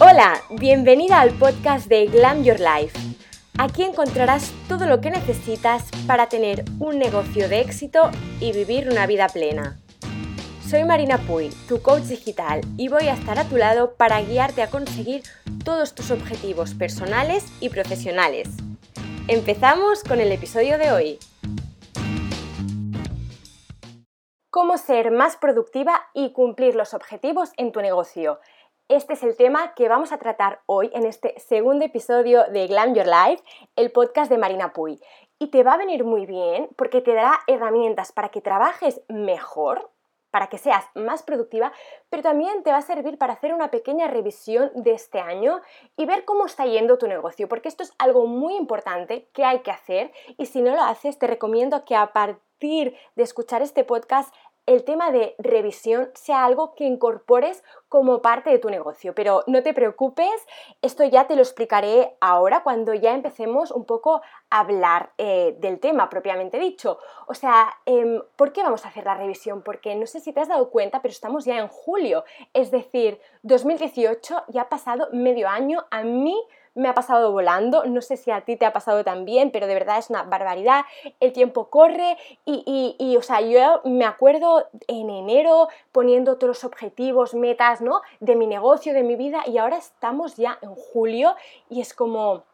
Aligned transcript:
Hola, 0.00 0.40
bienvenida 0.50 1.20
al 1.20 1.30
podcast 1.32 1.86
de 1.86 2.06
Glam 2.06 2.42
Your 2.42 2.58
Life. 2.58 2.98
Aquí 3.58 3.82
encontrarás 3.82 4.52
todo 4.66 4.86
lo 4.86 5.00
que 5.00 5.10
necesitas 5.10 5.84
para 6.06 6.28
tener 6.28 6.64
un 6.78 6.98
negocio 6.98 7.48
de 7.48 7.60
éxito 7.60 8.10
y 8.40 8.52
vivir 8.52 8.88
una 8.88 9.06
vida 9.06 9.28
plena. 9.28 9.78
Soy 10.66 10.84
Marina 10.84 11.18
Puy, 11.18 11.50
tu 11.68 11.82
coach 11.82 12.04
digital, 12.04 12.62
y 12.76 12.88
voy 12.88 13.08
a 13.08 13.14
estar 13.14 13.38
a 13.38 13.44
tu 13.44 13.56
lado 13.56 13.94
para 13.94 14.22
guiarte 14.22 14.62
a 14.62 14.70
conseguir 14.70 15.22
todos 15.64 15.94
tus 15.94 16.10
objetivos 16.10 16.74
personales 16.74 17.44
y 17.60 17.68
profesionales. 17.68 18.48
Empezamos 19.28 20.02
con 20.02 20.20
el 20.20 20.32
episodio 20.32 20.78
de 20.78 20.92
hoy. 20.92 21.18
Cómo 24.50 24.76
ser 24.76 25.10
más 25.10 25.36
productiva 25.36 26.02
y 26.12 26.32
cumplir 26.32 26.74
los 26.74 26.92
objetivos 26.92 27.52
en 27.56 27.72
tu 27.72 27.80
negocio. 27.80 28.38
Este 28.88 29.14
es 29.14 29.22
el 29.22 29.36
tema 29.36 29.74
que 29.74 29.88
vamos 29.88 30.12
a 30.12 30.18
tratar 30.18 30.60
hoy 30.66 30.90
en 30.92 31.06
este 31.06 31.38
segundo 31.38 31.84
episodio 31.84 32.44
de 32.50 32.66
Glam 32.66 32.94
Your 32.94 33.06
Life, 33.06 33.42
el 33.76 33.90
podcast 33.90 34.30
de 34.30 34.36
Marina 34.36 34.72
Puy. 34.72 35.00
Y 35.38 35.46
te 35.46 35.62
va 35.62 35.74
a 35.74 35.78
venir 35.78 36.04
muy 36.04 36.26
bien 36.26 36.68
porque 36.76 37.00
te 37.00 37.14
dará 37.14 37.40
herramientas 37.46 38.12
para 38.12 38.28
que 38.28 38.42
trabajes 38.42 39.00
mejor, 39.08 39.90
para 40.30 40.48
que 40.48 40.58
seas 40.58 40.84
más 40.94 41.22
productiva, 41.22 41.72
pero 42.10 42.22
también 42.22 42.62
te 42.64 42.70
va 42.70 42.78
a 42.78 42.82
servir 42.82 43.16
para 43.16 43.34
hacer 43.34 43.54
una 43.54 43.70
pequeña 43.70 44.08
revisión 44.08 44.70
de 44.74 44.92
este 44.92 45.20
año 45.20 45.62
y 45.96 46.04
ver 46.04 46.24
cómo 46.24 46.44
está 46.44 46.66
yendo 46.66 46.98
tu 46.98 47.06
negocio, 47.06 47.48
porque 47.48 47.68
esto 47.68 47.82
es 47.82 47.94
algo 47.98 48.26
muy 48.26 48.56
importante 48.56 49.28
que 49.32 49.44
hay 49.44 49.60
que 49.60 49.70
hacer 49.70 50.12
y 50.36 50.46
si 50.46 50.60
no 50.60 50.74
lo 50.74 50.82
haces 50.82 51.18
te 51.18 51.26
recomiendo 51.26 51.84
que 51.84 51.96
a 51.96 52.12
partir 52.12 52.96
de 53.16 53.22
escuchar 53.22 53.62
este 53.62 53.84
podcast 53.84 54.34
el 54.66 54.84
tema 54.84 55.10
de 55.10 55.34
revisión 55.38 56.10
sea 56.14 56.44
algo 56.44 56.74
que 56.74 56.84
incorpores 56.84 57.62
como 57.88 58.22
parte 58.22 58.50
de 58.50 58.58
tu 58.58 58.70
negocio. 58.70 59.14
Pero 59.14 59.42
no 59.46 59.62
te 59.62 59.74
preocupes, 59.74 60.30
esto 60.82 61.04
ya 61.04 61.26
te 61.26 61.34
lo 61.34 61.42
explicaré 61.42 62.16
ahora 62.20 62.62
cuando 62.62 62.94
ya 62.94 63.12
empecemos 63.12 63.70
un 63.70 63.84
poco 63.84 64.22
hablar 64.58 65.12
eh, 65.16 65.56
del 65.60 65.80
tema 65.80 66.10
propiamente 66.10 66.58
dicho. 66.58 66.98
O 67.26 67.34
sea, 67.34 67.74
em, 67.86 68.20
¿por 68.36 68.52
qué 68.52 68.62
vamos 68.62 68.84
a 68.84 68.88
hacer 68.88 69.04
la 69.04 69.14
revisión? 69.14 69.62
Porque 69.62 69.94
no 69.94 70.06
sé 70.06 70.20
si 70.20 70.32
te 70.32 70.40
has 70.40 70.48
dado 70.48 70.70
cuenta, 70.70 71.00
pero 71.00 71.12
estamos 71.12 71.44
ya 71.44 71.58
en 71.58 71.68
julio. 71.68 72.24
Es 72.52 72.70
decir, 72.70 73.18
2018 73.42 74.44
ya 74.48 74.62
ha 74.62 74.68
pasado 74.68 75.08
medio 75.12 75.48
año. 75.48 75.86
A 75.90 76.02
mí 76.02 76.36
me 76.74 76.88
ha 76.88 76.94
pasado 76.94 77.32
volando, 77.32 77.84
no 77.84 78.00
sé 78.00 78.16
si 78.16 78.30
a 78.30 78.42
ti 78.42 78.56
te 78.56 78.64
ha 78.64 78.72
pasado 78.72 79.04
también, 79.04 79.50
pero 79.50 79.66
de 79.66 79.74
verdad 79.74 79.98
es 79.98 80.10
una 80.10 80.22
barbaridad, 80.22 80.84
el 81.20 81.32
tiempo 81.32 81.68
corre 81.68 82.16
y, 82.46 82.96
y, 82.98 83.16
o 83.16 83.22
sea, 83.22 83.40
yo 83.42 83.82
me 83.84 84.04
acuerdo 84.04 84.66
en 84.86 85.10
enero 85.10 85.68
poniendo 85.92 86.36
todos 86.36 86.48
los 86.48 86.64
objetivos, 86.64 87.34
metas, 87.34 87.80
¿no? 87.82 88.00
De 88.20 88.36
mi 88.36 88.46
negocio, 88.46 88.94
de 88.94 89.02
mi 89.02 89.16
vida 89.16 89.42
y 89.46 89.58
ahora 89.58 89.76
estamos 89.76 90.36
ya 90.36 90.58
en 90.62 90.74
julio 90.74 91.34
y 91.68 91.82
es 91.82 91.92
como, 91.92 92.44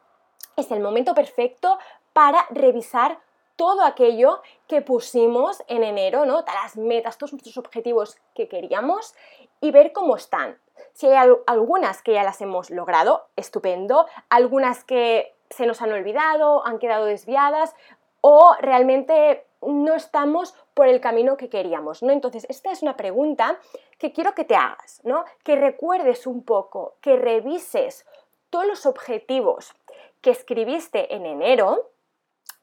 es 0.61 0.71
el 0.71 0.81
momento 0.81 1.15
perfecto 1.15 1.79
para 2.13 2.47
revisar 2.51 3.19
todo 3.57 3.83
aquello 3.83 4.41
que 4.69 4.83
pusimos 4.83 5.63
en 5.67 5.83
enero, 5.83 6.25
¿no? 6.27 6.45
Las 6.47 6.77
metas, 6.77 7.19
todos 7.19 7.33
nuestros 7.33 7.59
objetivos 7.59 8.17
que 8.35 8.49
queríamos 8.49 9.15
y 9.61 9.73
ver 9.73 9.93
cómo 9.93 10.17
están. 10.17 10.57
Si 10.93 11.09
hay 11.09 11.35
algunas 11.47 12.03
que 12.03 12.13
ya 12.13 12.23
las 12.23 12.41
hemos 12.41 12.71
logrado, 12.71 13.27
estupendo. 13.35 14.07
Algunas 14.29 14.85
que 14.85 15.35
se 15.51 15.67
nos 15.67 15.83
han 15.83 15.93
olvidado, 15.93 16.65
han 16.67 16.79
quedado 16.79 17.07
desviadas 17.07 17.75
o 18.21 18.55
realmente 18.61 19.45
no 19.61 19.95
estamos 19.95 20.55
por 20.75 20.87
el 20.87 21.01
camino 21.01 21.37
que 21.37 21.49
queríamos, 21.49 22.03
¿no? 22.03 22.13
Entonces, 22.13 22.47
esta 22.49 22.71
es 22.71 22.83
una 22.83 22.97
pregunta 22.97 23.59
que 23.99 24.13
quiero 24.13 24.35
que 24.35 24.45
te 24.45 24.55
hagas, 24.55 25.01
¿no? 25.05 25.25
Que 25.43 25.57
recuerdes 25.57 26.27
un 26.27 26.45
poco, 26.45 26.95
que 27.01 27.17
revises 27.17 28.07
todos 28.51 28.67
los 28.67 28.87
objetivos 28.87 29.75
que 30.21 30.31
escribiste 30.31 31.15
en 31.15 31.27
enero 31.27 31.91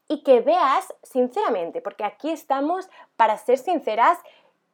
y 0.07 0.23
que 0.23 0.41
veas 0.41 0.93
sinceramente, 1.03 1.81
porque 1.81 2.03
aquí 2.03 2.31
estamos 2.31 2.89
para 3.15 3.37
ser 3.37 3.57
sinceras 3.57 4.19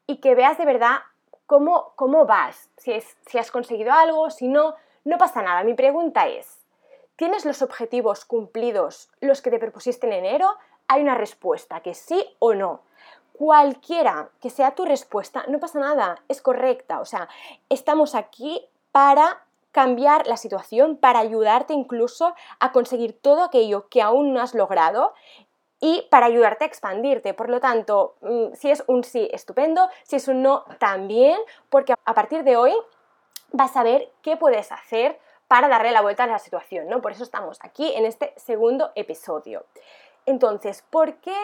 y 0.08 0.18
que 0.18 0.36
veas 0.36 0.58
de 0.58 0.66
verdad 0.66 0.98
cómo, 1.46 1.94
cómo 1.96 2.26
vas, 2.26 2.70
si, 2.78 3.00
si 3.28 3.38
has 3.38 3.52
conseguido 3.52 3.92
algo, 3.92 4.30
si 4.30 4.48
no, 4.48 4.76
no 5.06 5.18
pasa 5.18 5.42
nada. 5.42 5.64
Mi 5.64 5.74
pregunta 5.74 6.28
es, 6.28 6.60
¿tienes 7.16 7.46
los 7.46 7.62
objetivos 7.62 8.26
cumplidos, 8.26 9.10
los 9.22 9.42
que 9.42 9.52
te 9.52 9.60
propusiste 9.60 10.08
en 10.08 10.14
enero? 10.14 10.50
Hay 10.88 11.02
una 11.02 11.16
respuesta, 11.16 11.80
que 11.82 11.94
sí 11.94 12.26
o 12.40 12.54
no. 12.54 12.82
Cualquiera 13.34 14.30
que 14.42 14.50
sea 14.50 14.76
tu 14.76 14.86
respuesta, 14.86 15.46
no 15.48 15.60
pasa 15.60 15.80
nada, 15.80 16.22
es 16.28 16.42
correcta. 16.42 17.00
O 17.00 17.06
sea, 17.06 17.30
estamos 17.70 18.16
aquí 18.16 18.64
para 18.92 19.44
cambiar 19.72 20.28
la 20.28 20.38
situación, 20.38 20.98
para 20.98 21.20
ayudarte 21.20 21.74
incluso 21.74 22.34
a 22.60 22.72
conseguir 22.72 23.20
todo 23.22 23.44
aquello 23.44 23.88
que 23.90 24.02
aún 24.02 24.34
no 24.34 24.42
has 24.42 24.54
logrado 24.54 25.14
y 25.80 26.08
para 26.12 26.28
ayudarte 26.28 26.64
a 26.64 26.68
expandirte. 26.68 27.34
Por 27.34 27.50
lo 27.50 27.60
tanto, 27.60 28.16
mm, 28.22 28.54
si 28.54 28.70
es 28.70 28.84
un 28.88 29.04
sí, 29.04 29.28
estupendo, 29.32 29.90
si 30.04 30.18
es 30.18 30.28
un 30.28 30.42
no, 30.44 30.66
también, 30.80 31.40
porque 31.70 31.94
a 32.06 32.14
partir 32.14 32.44
de 32.44 32.56
hoy 32.56 32.74
vas 33.52 33.76
a 33.76 33.84
ver 33.84 34.12
qué 34.22 34.38
puedes 34.38 34.72
hacer 34.72 35.20
para 35.48 35.68
darle 35.68 35.92
la 35.92 36.02
vuelta 36.02 36.24
a 36.24 36.28
la 36.28 36.40
situación, 36.40 36.88
¿no? 36.88 37.02
Por 37.02 37.12
eso 37.12 37.24
estamos 37.24 37.60
aquí 37.62 37.92
en 37.94 38.06
este 38.06 38.34
segundo 38.38 38.92
episodio. 38.96 39.66
Entonces, 40.26 40.84
¿por 40.90 41.16
qué 41.16 41.36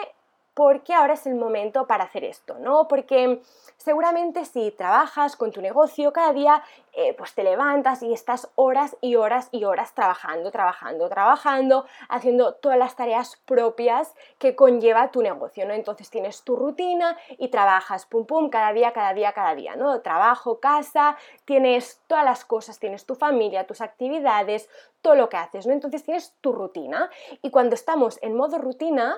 porque 0.58 0.92
ahora 0.92 1.14
es 1.14 1.24
el 1.24 1.36
momento 1.36 1.86
para 1.86 2.02
hacer 2.02 2.24
esto, 2.24 2.58
¿no? 2.58 2.88
Porque 2.88 3.40
seguramente 3.76 4.44
si 4.44 4.72
trabajas 4.72 5.36
con 5.36 5.52
tu 5.52 5.62
negocio 5.62 6.12
cada 6.12 6.32
día, 6.32 6.64
eh, 6.92 7.14
pues 7.16 7.32
te 7.32 7.44
levantas 7.44 8.02
y 8.02 8.12
estás 8.12 8.50
horas 8.56 8.96
y 9.00 9.14
horas 9.14 9.50
y 9.52 9.62
horas 9.62 9.94
trabajando, 9.94 10.50
trabajando, 10.50 11.08
trabajando, 11.08 11.86
haciendo 12.08 12.54
todas 12.54 12.76
las 12.76 12.96
tareas 12.96 13.36
propias 13.46 14.16
que 14.40 14.56
conlleva 14.56 15.12
tu 15.12 15.22
negocio, 15.22 15.64
¿no? 15.64 15.74
Entonces 15.74 16.10
tienes 16.10 16.42
tu 16.42 16.56
rutina 16.56 17.16
y 17.38 17.50
trabajas, 17.50 18.06
pum, 18.06 18.26
pum, 18.26 18.50
cada 18.50 18.72
día, 18.72 18.92
cada 18.92 19.14
día, 19.14 19.32
cada 19.34 19.54
día, 19.54 19.76
¿no? 19.76 20.00
Trabajo, 20.00 20.58
casa, 20.58 21.16
tienes 21.44 22.00
todas 22.08 22.24
las 22.24 22.44
cosas, 22.44 22.80
tienes 22.80 23.06
tu 23.06 23.14
familia, 23.14 23.64
tus 23.64 23.80
actividades, 23.80 24.68
todo 25.02 25.14
lo 25.14 25.28
que 25.28 25.36
haces, 25.36 25.68
¿no? 25.68 25.72
Entonces 25.72 26.02
tienes 26.02 26.34
tu 26.40 26.50
rutina 26.50 27.10
y 27.42 27.52
cuando 27.52 27.76
estamos 27.76 28.18
en 28.22 28.34
modo 28.34 28.58
rutina, 28.58 29.16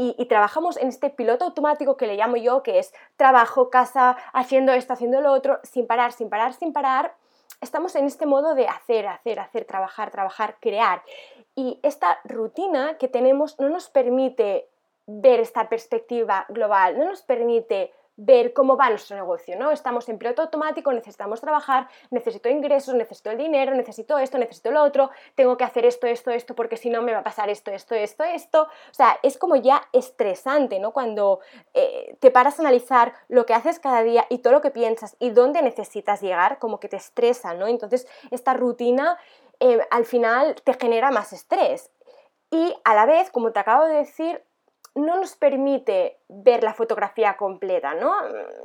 y, 0.00 0.26
trabajamos 0.26 0.76
en 0.76 0.86
este 0.86 1.10
piloto 1.10 1.44
automático 1.44 1.96
que 1.96 2.06
le 2.06 2.14
llamo 2.14 2.36
yo, 2.36 2.62
que 2.62 2.78
es 2.78 2.94
trabajo, 3.16 3.68
casa, 3.68 4.16
haciendo 4.32 4.72
esto, 4.72 4.92
haciendo 4.92 5.20
lo 5.20 5.32
otro, 5.32 5.58
sin 5.64 5.88
parar, 5.88 6.12
sin 6.12 6.28
parar, 6.30 6.52
sin 6.54 6.72
parar, 6.72 7.14
estamos 7.60 7.96
en 7.96 8.04
este 8.04 8.24
modo 8.24 8.54
de 8.54 8.68
hacer, 8.68 9.08
hacer, 9.08 9.40
hacer, 9.40 9.64
trabajar, 9.64 10.12
trabajar, 10.12 10.56
crear. 10.60 11.02
Y 11.56 11.80
esta 11.82 12.20
rutina 12.22 12.96
que 12.98 13.08
tenemos 13.08 13.58
no 13.58 13.70
nos 13.70 13.90
permite 13.90 14.68
ver 15.06 15.40
esta 15.40 15.68
perspectiva 15.68 16.46
global, 16.48 16.96
no 16.96 17.06
nos 17.06 17.22
permite 17.22 17.92
ver 18.18 18.52
cómo 18.52 18.76
va 18.76 18.90
nuestro 18.90 19.16
negocio, 19.16 19.56
¿no? 19.56 19.70
Estamos 19.70 20.08
en 20.08 20.18
piloto 20.18 20.42
automático, 20.42 20.92
necesitamos 20.92 21.40
trabajar, 21.40 21.88
necesito 22.10 22.48
ingresos, 22.48 22.96
necesito 22.96 23.30
el 23.30 23.38
dinero, 23.38 23.74
necesito 23.74 24.18
esto, 24.18 24.38
necesito 24.38 24.72
lo 24.72 24.82
otro, 24.82 25.10
tengo 25.36 25.56
que 25.56 25.62
hacer 25.62 25.86
esto, 25.86 26.08
esto, 26.08 26.32
esto, 26.32 26.56
porque 26.56 26.76
si 26.76 26.90
no 26.90 27.00
me 27.00 27.12
va 27.12 27.20
a 27.20 27.22
pasar 27.22 27.48
esto, 27.48 27.70
esto, 27.70 27.94
esto, 27.94 28.24
esto. 28.24 28.62
O 28.62 28.94
sea, 28.94 29.16
es 29.22 29.38
como 29.38 29.54
ya 29.54 29.82
estresante, 29.92 30.80
¿no? 30.80 30.92
Cuando 30.92 31.38
eh, 31.74 32.16
te 32.18 32.32
paras 32.32 32.58
a 32.58 32.62
analizar 32.62 33.14
lo 33.28 33.46
que 33.46 33.54
haces 33.54 33.78
cada 33.78 34.02
día 34.02 34.26
y 34.28 34.38
todo 34.38 34.52
lo 34.52 34.60
que 34.60 34.72
piensas 34.72 35.14
y 35.20 35.30
dónde 35.30 35.62
necesitas 35.62 36.20
llegar, 36.20 36.58
como 36.58 36.80
que 36.80 36.88
te 36.88 36.96
estresa, 36.96 37.54
¿no? 37.54 37.68
Entonces, 37.68 38.08
esta 38.32 38.52
rutina 38.52 39.16
eh, 39.60 39.78
al 39.92 40.04
final 40.04 40.56
te 40.64 40.74
genera 40.74 41.12
más 41.12 41.32
estrés. 41.32 41.92
Y 42.50 42.74
a 42.82 42.94
la 42.96 43.06
vez, 43.06 43.30
como 43.30 43.52
te 43.52 43.60
acabo 43.60 43.84
de 43.84 43.94
decir, 43.94 44.42
no 44.98 45.16
nos 45.16 45.36
permite 45.36 46.18
ver 46.28 46.62
la 46.62 46.74
fotografía 46.74 47.36
completa, 47.36 47.94
¿no? 47.94 48.14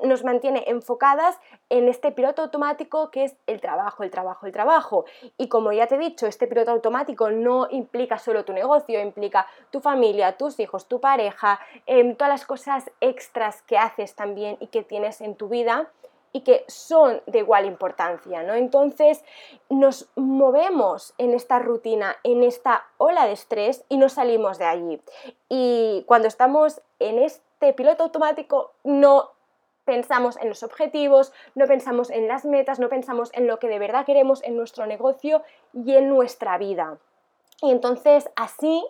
Nos 0.03 0.23
mantiene 0.23 0.63
enfocadas 0.67 1.39
en 1.69 1.87
este 1.87 2.11
piloto 2.11 2.41
automático 2.41 3.11
que 3.11 3.25
es 3.25 3.35
el 3.47 3.61
trabajo, 3.61 4.03
el 4.03 4.11
trabajo, 4.11 4.45
el 4.45 4.51
trabajo. 4.51 5.05
Y 5.37 5.47
como 5.47 5.71
ya 5.71 5.87
te 5.87 5.95
he 5.95 5.99
dicho, 5.99 6.27
este 6.27 6.47
piloto 6.47 6.71
automático 6.71 7.29
no 7.29 7.67
implica 7.69 8.17
solo 8.17 8.43
tu 8.43 8.53
negocio, 8.53 8.99
implica 8.99 9.47
tu 9.71 9.79
familia, 9.79 10.37
tus 10.37 10.59
hijos, 10.59 10.87
tu 10.87 10.99
pareja, 10.99 11.59
em, 11.85 12.15
todas 12.15 12.29
las 12.29 12.45
cosas 12.45 12.91
extras 12.99 13.61
que 13.61 13.77
haces 13.77 14.15
también 14.15 14.57
y 14.59 14.67
que 14.67 14.83
tienes 14.83 15.21
en 15.21 15.35
tu 15.35 15.47
vida 15.47 15.89
y 16.33 16.41
que 16.41 16.65
son 16.67 17.21
de 17.27 17.39
igual 17.39 17.65
importancia, 17.65 18.41
¿no? 18.43 18.55
Entonces 18.55 19.23
nos 19.69 20.09
movemos 20.15 21.13
en 21.19 21.33
esta 21.33 21.59
rutina, 21.59 22.17
en 22.23 22.43
esta 22.43 22.87
ola 22.97 23.25
de 23.27 23.33
estrés 23.33 23.85
y 23.87 23.97
no 23.97 24.09
salimos 24.09 24.57
de 24.57 24.65
allí. 24.65 25.01
Y 25.47 26.03
cuando 26.07 26.27
estamos 26.27 26.81
en 26.99 27.19
este 27.19 27.71
piloto 27.73 28.03
automático 28.03 28.71
no 28.83 29.29
pensamos 29.85 30.37
en 30.37 30.49
los 30.49 30.63
objetivos, 30.63 31.33
no 31.55 31.67
pensamos 31.67 32.09
en 32.09 32.27
las 32.27 32.45
metas, 32.45 32.79
no 32.79 32.89
pensamos 32.89 33.29
en 33.33 33.47
lo 33.47 33.59
que 33.59 33.67
de 33.67 33.79
verdad 33.79 34.05
queremos 34.05 34.43
en 34.43 34.57
nuestro 34.57 34.87
negocio 34.87 35.43
y 35.73 35.95
en 35.95 36.09
nuestra 36.09 36.57
vida. 36.57 36.97
Y 37.61 37.69
entonces 37.69 38.29
así 38.35 38.83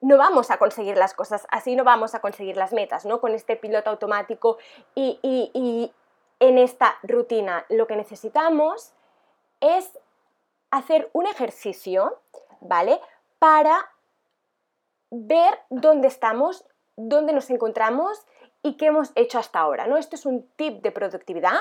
no 0.00 0.16
vamos 0.16 0.50
a 0.50 0.58
conseguir 0.58 0.96
las 0.96 1.12
cosas, 1.12 1.46
así 1.50 1.76
no 1.76 1.84
vamos 1.84 2.14
a 2.14 2.20
conseguir 2.20 2.56
las 2.56 2.72
metas, 2.72 3.04
¿no? 3.04 3.20
Con 3.20 3.34
este 3.34 3.56
piloto 3.56 3.90
automático 3.90 4.58
y, 4.94 5.18
y 5.22 5.92
en 6.40 6.58
esta 6.58 6.98
rutina 7.02 7.64
lo 7.68 7.86
que 7.86 7.96
necesitamos 7.96 8.92
es 9.60 9.98
hacer 10.70 11.10
un 11.12 11.26
ejercicio, 11.26 12.18
¿vale? 12.60 13.00
Para 13.38 13.90
ver 15.10 15.58
dónde 15.70 16.08
estamos, 16.08 16.64
dónde 16.96 17.32
nos 17.32 17.50
encontramos 17.50 18.26
y 18.62 18.76
qué 18.76 18.86
hemos 18.86 19.12
hecho 19.14 19.38
hasta 19.38 19.60
ahora, 19.60 19.86
¿no? 19.86 19.96
Esto 19.96 20.16
es 20.16 20.26
un 20.26 20.48
tip 20.56 20.82
de 20.82 20.92
productividad 20.92 21.58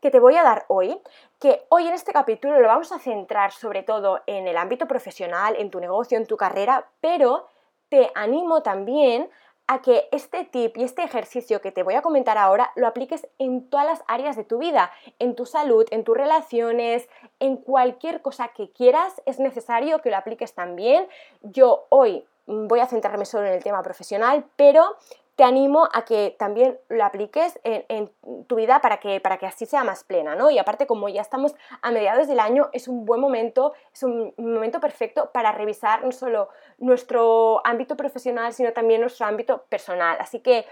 que 0.00 0.10
te 0.10 0.20
voy 0.20 0.36
a 0.36 0.42
dar 0.42 0.64
hoy, 0.68 1.00
que 1.40 1.66
hoy 1.70 1.88
en 1.88 1.94
este 1.94 2.12
capítulo 2.12 2.60
lo 2.60 2.68
vamos 2.68 2.92
a 2.92 2.98
centrar 2.98 3.52
sobre 3.52 3.82
todo 3.82 4.20
en 4.26 4.46
el 4.46 4.56
ámbito 4.56 4.86
profesional, 4.86 5.56
en 5.58 5.70
tu 5.70 5.80
negocio, 5.80 6.16
en 6.16 6.26
tu 6.26 6.36
carrera, 6.36 6.88
pero 7.00 7.48
te 7.88 8.10
animo 8.14 8.62
también 8.62 9.28
a 9.68 9.82
que 9.82 10.08
este 10.12 10.44
tip 10.44 10.76
y 10.78 10.82
este 10.82 11.04
ejercicio 11.04 11.60
que 11.60 11.70
te 11.70 11.82
voy 11.82 11.94
a 11.94 12.02
comentar 12.02 12.38
ahora 12.38 12.72
lo 12.74 12.86
apliques 12.86 13.28
en 13.38 13.68
todas 13.68 13.86
las 13.86 14.02
áreas 14.08 14.34
de 14.34 14.44
tu 14.44 14.58
vida, 14.58 14.90
en 15.18 15.36
tu 15.36 15.44
salud, 15.44 15.86
en 15.90 16.04
tus 16.04 16.16
relaciones, 16.16 17.08
en 17.38 17.58
cualquier 17.58 18.22
cosa 18.22 18.48
que 18.48 18.70
quieras, 18.70 19.22
es 19.26 19.38
necesario 19.38 20.00
que 20.00 20.10
lo 20.10 20.16
apliques 20.16 20.54
también. 20.54 21.06
Yo 21.42 21.86
hoy 21.90 22.24
voy 22.46 22.80
a 22.80 22.86
centrarme 22.86 23.26
solo 23.26 23.46
en 23.46 23.52
el 23.52 23.62
tema 23.62 23.82
profesional, 23.82 24.46
pero 24.56 24.96
te 25.38 25.44
animo 25.44 25.88
a 25.92 26.04
que 26.04 26.34
también 26.36 26.80
lo 26.88 27.04
apliques 27.04 27.60
en, 27.62 28.10
tu 28.48 28.56
vida 28.56 28.80
para 28.80 28.98
que, 28.98 29.20
para 29.20 29.38
que 29.38 29.46
así 29.46 29.66
sea 29.66 29.84
más 29.84 30.02
plena, 30.02 30.34
¿no? 30.34 30.50
Y 30.50 30.58
aparte, 30.58 30.88
como 30.88 31.08
ya 31.08 31.20
estamos 31.20 31.54
a 31.80 31.92
mediados 31.92 32.26
del 32.26 32.40
año, 32.40 32.70
es 32.72 32.88
un 32.88 33.04
buen 33.04 33.20
momento, 33.20 33.72
es 33.94 34.02
un 34.02 34.34
momento 34.36 34.80
perfecto 34.80 35.30
para 35.32 35.52
revisar 35.52 36.04
no 36.04 36.10
solo 36.10 36.48
nuestro 36.78 37.64
ámbito 37.64 37.96
profesional, 37.96 38.52
sino 38.52 38.72
también 38.72 39.00
nuestro 39.00 39.26
ámbito 39.26 39.62
personal. 39.68 40.16
Así 40.18 40.40
que 40.40 40.66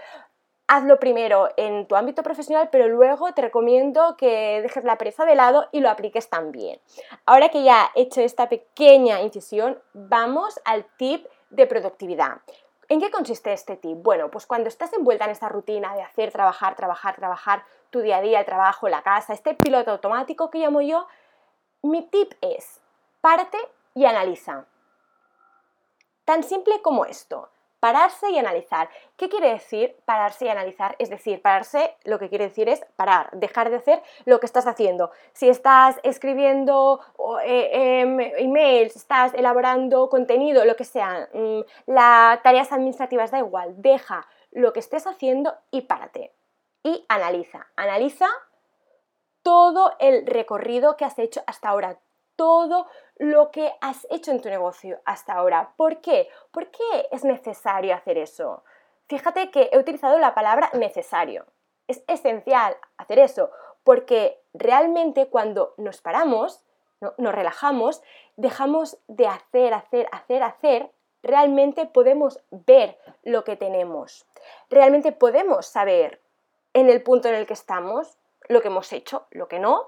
hazlo 0.67 0.99
primero 0.99 1.47
en 1.55 1.87
tu 1.87 1.95
ámbito 1.95 2.21
profesional, 2.21 2.67
pero 2.69 2.89
luego 2.89 3.33
te 3.33 3.43
recomiendo 3.43 4.17
que 4.17 4.61
dejes 4.61 4.83
la 4.83 4.97
pereza 4.97 5.23
de 5.23 5.35
lado 5.35 5.69
y 5.71 5.79
lo 5.79 5.89
apliques 5.89 6.29
también. 6.29 6.81
Ahora 7.25 7.47
que 7.47 7.63
ya 7.63 7.89
he 7.95 8.01
hecho 8.01 8.19
esta 8.19 8.49
pequeña 8.49 9.21
incisión, 9.21 9.81
vamos 9.93 10.59
al 10.65 10.85
tip 10.97 11.25
de 11.51 11.67
productividad. 11.67 12.41
¿En 12.89 13.01
qué 13.01 13.11
consiste 13.11 13.51
este 13.51 13.75
tip? 13.75 13.97
Bueno, 14.01 14.31
pues 14.31 14.45
cuando 14.45 14.69
estás 14.69 14.93
envuelta 14.93 15.25
en 15.25 15.31
esta 15.31 15.49
rutina 15.49 15.93
de 15.95 16.03
hacer, 16.03 16.31
trabajar, 16.31 16.75
trabajar, 16.75 17.15
trabajar, 17.15 17.65
tu 17.89 17.99
día 17.99 18.17
a 18.17 18.21
día, 18.21 18.39
el 18.39 18.45
trabajo, 18.45 18.87
la 18.87 19.01
casa, 19.01 19.33
este 19.33 19.55
piloto 19.55 19.91
automático 19.91 20.49
que 20.49 20.59
llamo 20.59 20.81
yo, 20.81 21.07
mi 21.81 22.07
tip 22.07 22.33
es, 22.41 22.79
párate 23.21 23.57
y 23.93 24.05
analiza. 24.05 24.65
Tan 26.23 26.43
simple 26.43 26.81
como 26.81 27.05
esto 27.05 27.49
pararse 27.87 28.29
y 28.31 28.37
analizar. 28.37 28.89
¿Qué 29.15 29.29
quiere 29.29 29.49
decir 29.49 29.95
pararse 30.03 30.43
y 30.43 30.49
analizar? 30.49 30.97
Es 30.99 31.09
decir, 31.09 31.41
pararse 31.41 31.95
lo 32.03 32.19
que 32.19 32.27
quiere 32.27 32.49
decir 32.49 32.67
es 32.67 32.83
parar, 32.97 33.29
dejar 33.31 33.69
de 33.69 33.77
hacer 33.77 34.03
lo 34.25 34.41
que 34.41 34.45
estás 34.45 34.67
haciendo. 34.67 35.11
Si 35.31 35.47
estás 35.47 35.95
escribiendo 36.03 36.99
eh, 37.45 38.01
em, 38.01 38.19
emails, 38.19 38.97
estás 38.97 39.33
elaborando 39.33 40.09
contenido, 40.09 40.65
lo 40.65 40.75
que 40.75 40.83
sea, 40.83 41.29
mm, 41.33 41.61
las 41.85 42.43
tareas 42.43 42.73
administrativas, 42.73 43.31
da 43.31 43.39
igual, 43.39 43.73
deja 43.77 44.27
lo 44.51 44.73
que 44.73 44.81
estés 44.81 45.07
haciendo 45.07 45.55
y 45.71 45.83
párate. 45.83 46.33
Y 46.83 47.05
analiza, 47.07 47.67
analiza 47.77 48.27
todo 49.43 49.93
el 49.99 50.27
recorrido 50.27 50.97
que 50.97 51.05
has 51.05 51.17
hecho 51.19 51.41
hasta 51.47 51.69
ahora, 51.69 51.99
todo 52.37 52.87
lo 53.17 53.51
que 53.51 53.73
has 53.81 54.07
hecho 54.09 54.31
en 54.31 54.41
tu 54.41 54.47
negocio 54.47 55.01
hasta 55.03 55.33
ahora. 55.33 55.73
¿Por 55.75 55.99
qué? 55.99 56.29
¿Por 56.51 56.71
qué 56.71 57.09
es 57.11 57.25
necesario 57.25 57.93
hacer 57.93 58.17
eso? 58.17 58.63
Fíjate 59.09 59.51
que 59.51 59.69
he 59.73 59.77
utilizado 59.77 60.17
la 60.19 60.33
palabra 60.33 60.69
necesario. 60.73 61.45
Es 61.87 62.03
esencial 62.07 62.77
hacer 62.97 63.19
eso, 63.19 63.51
porque 63.83 64.41
realmente 64.53 65.27
cuando 65.27 65.73
nos 65.77 66.01
paramos, 66.01 66.63
nos 66.99 67.35
relajamos, 67.35 68.01
dejamos 68.35 68.97
de 69.07 69.27
hacer, 69.27 69.73
hacer, 69.73 70.07
hacer, 70.11 70.43
hacer, 70.43 70.91
realmente 71.23 71.85
podemos 71.85 72.39
ver 72.51 72.97
lo 73.23 73.43
que 73.43 73.55
tenemos. 73.55 74.25
Realmente 74.69 75.11
podemos 75.11 75.67
saber 75.67 76.21
en 76.73 76.89
el 76.89 77.01
punto 77.01 77.29
en 77.29 77.35
el 77.35 77.47
que 77.47 77.53
estamos, 77.53 78.17
lo 78.49 78.61
que 78.61 78.67
hemos 78.67 78.91
hecho, 78.93 79.27
lo 79.31 79.47
que 79.47 79.59
no, 79.59 79.87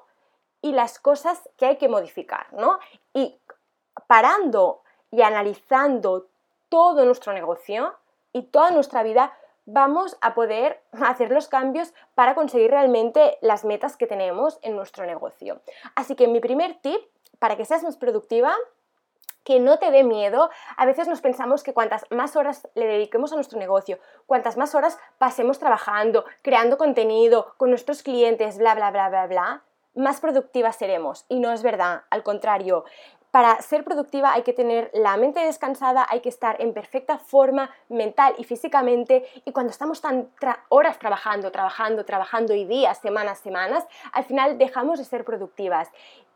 y 0.61 0.71
las 0.73 0.99
cosas 0.99 1.49
que 1.57 1.65
hay 1.65 1.77
que 1.77 1.89
modificar, 1.89 2.51
¿no? 2.53 2.79
Y 3.13 3.39
parando 4.07 4.81
y 5.11 5.21
analizando 5.21 6.27
todo 6.69 7.05
nuestro 7.05 7.33
negocio 7.33 7.95
y 8.33 8.43
toda 8.43 8.71
nuestra 8.71 9.03
vida, 9.03 9.33
vamos 9.65 10.17
a 10.21 10.33
poder 10.33 10.81
hacer 10.91 11.31
los 11.31 11.47
cambios 11.47 11.93
para 12.15 12.35
conseguir 12.35 12.71
realmente 12.71 13.37
las 13.41 13.65
metas 13.65 13.97
que 13.97 14.07
tenemos 14.07 14.59
en 14.61 14.75
nuestro 14.75 15.05
negocio. 15.05 15.61
Así 15.95 16.15
que 16.15 16.27
mi 16.27 16.39
primer 16.39 16.75
tip 16.81 17.01
para 17.39 17.55
que 17.55 17.65
seas 17.65 17.83
más 17.83 17.97
productiva 17.97 18.53
que 19.43 19.59
no 19.59 19.79
te 19.79 19.89
dé 19.89 20.03
miedo. 20.03 20.49
A 20.77 20.85
veces 20.85 21.07
nos 21.07 21.21
pensamos 21.21 21.63
que 21.63 21.73
cuantas 21.73 22.05
más 22.11 22.35
horas 22.35 22.67
le 22.75 22.85
dediquemos 22.85 23.31
a 23.31 23.35
nuestro 23.35 23.57
negocio, 23.57 23.97
cuantas 24.27 24.57
más 24.57 24.75
horas 24.75 24.99
pasemos 25.17 25.57
trabajando, 25.59 26.25
creando 26.41 26.77
contenido 26.77 27.53
con 27.57 27.69
nuestros 27.69 28.03
clientes, 28.03 28.57
bla, 28.57 28.75
bla, 28.75 28.91
bla, 28.91 29.09
bla, 29.09 29.27
bla, 29.27 29.63
más 29.95 30.19
productivas 30.19 30.75
seremos. 30.75 31.25
Y 31.29 31.39
no 31.39 31.51
es 31.51 31.63
verdad, 31.63 32.03
al 32.09 32.23
contrario. 32.23 32.85
Para 33.31 33.61
ser 33.61 33.83
productiva 33.83 34.33
hay 34.33 34.41
que 34.41 34.53
tener 34.53 34.89
la 34.93 35.15
mente 35.15 35.39
descansada, 35.41 36.07
hay 36.09 36.19
que 36.19 36.29
estar 36.29 36.59
en 36.59 36.73
perfecta 36.73 37.19
forma 37.19 37.69
mental 37.87 38.33
y 38.39 38.43
físicamente 38.43 39.23
y 39.45 39.51
cuando 39.51 39.69
estamos 39.69 40.01
tan 40.01 40.31
horas 40.69 40.97
trabajando, 40.97 41.51
trabajando, 41.51 42.05
trabajando 42.05 42.55
y 42.55 42.65
días, 42.65 42.97
semanas, 42.97 43.37
semanas, 43.37 43.85
al 44.13 44.23
final 44.23 44.57
dejamos 44.57 44.97
de 44.97 45.05
ser 45.05 45.25
productivas. 45.25 45.89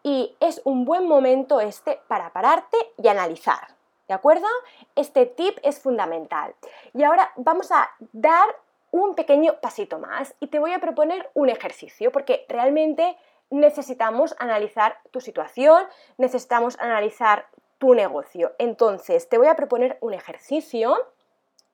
Y 0.04 0.36
es 0.40 0.62
un 0.66 0.86
buen 0.86 1.08
momento 1.08 1.62
este 1.62 2.00
para 2.08 2.32
pararte 2.32 2.78
y 3.02 3.08
analizar. 3.08 3.70
¿De 4.08 4.14
acuerdo? 4.14 4.48
Este 4.96 5.26
tip 5.26 5.58
es 5.64 5.80
fundamental. 5.80 6.54
Y 6.94 7.04
ahora 7.04 7.32
vamos 7.38 7.72
a 7.72 7.90
dar 8.12 8.48
un 8.92 9.16
pequeño 9.16 9.56
pasito 9.60 9.98
más 9.98 10.36
y 10.40 10.48
te 10.48 10.60
voy 10.60 10.72
a 10.74 10.80
proponer 10.80 11.28
un 11.34 11.50
ejercicio 11.50 12.12
porque 12.12 12.46
realmente 12.48 13.18
necesitamos 13.54 14.36
analizar 14.40 15.00
tu 15.12 15.22
situación, 15.22 15.86
necesitamos 16.18 16.78
analizar 16.80 17.48
tu 17.78 17.94
negocio. 17.94 18.54
Entonces, 18.58 19.30
te 19.30 19.38
voy 19.38 19.48
a 19.48 19.56
proponer 19.56 19.98
un 20.02 20.14
ejercicio 20.14 20.96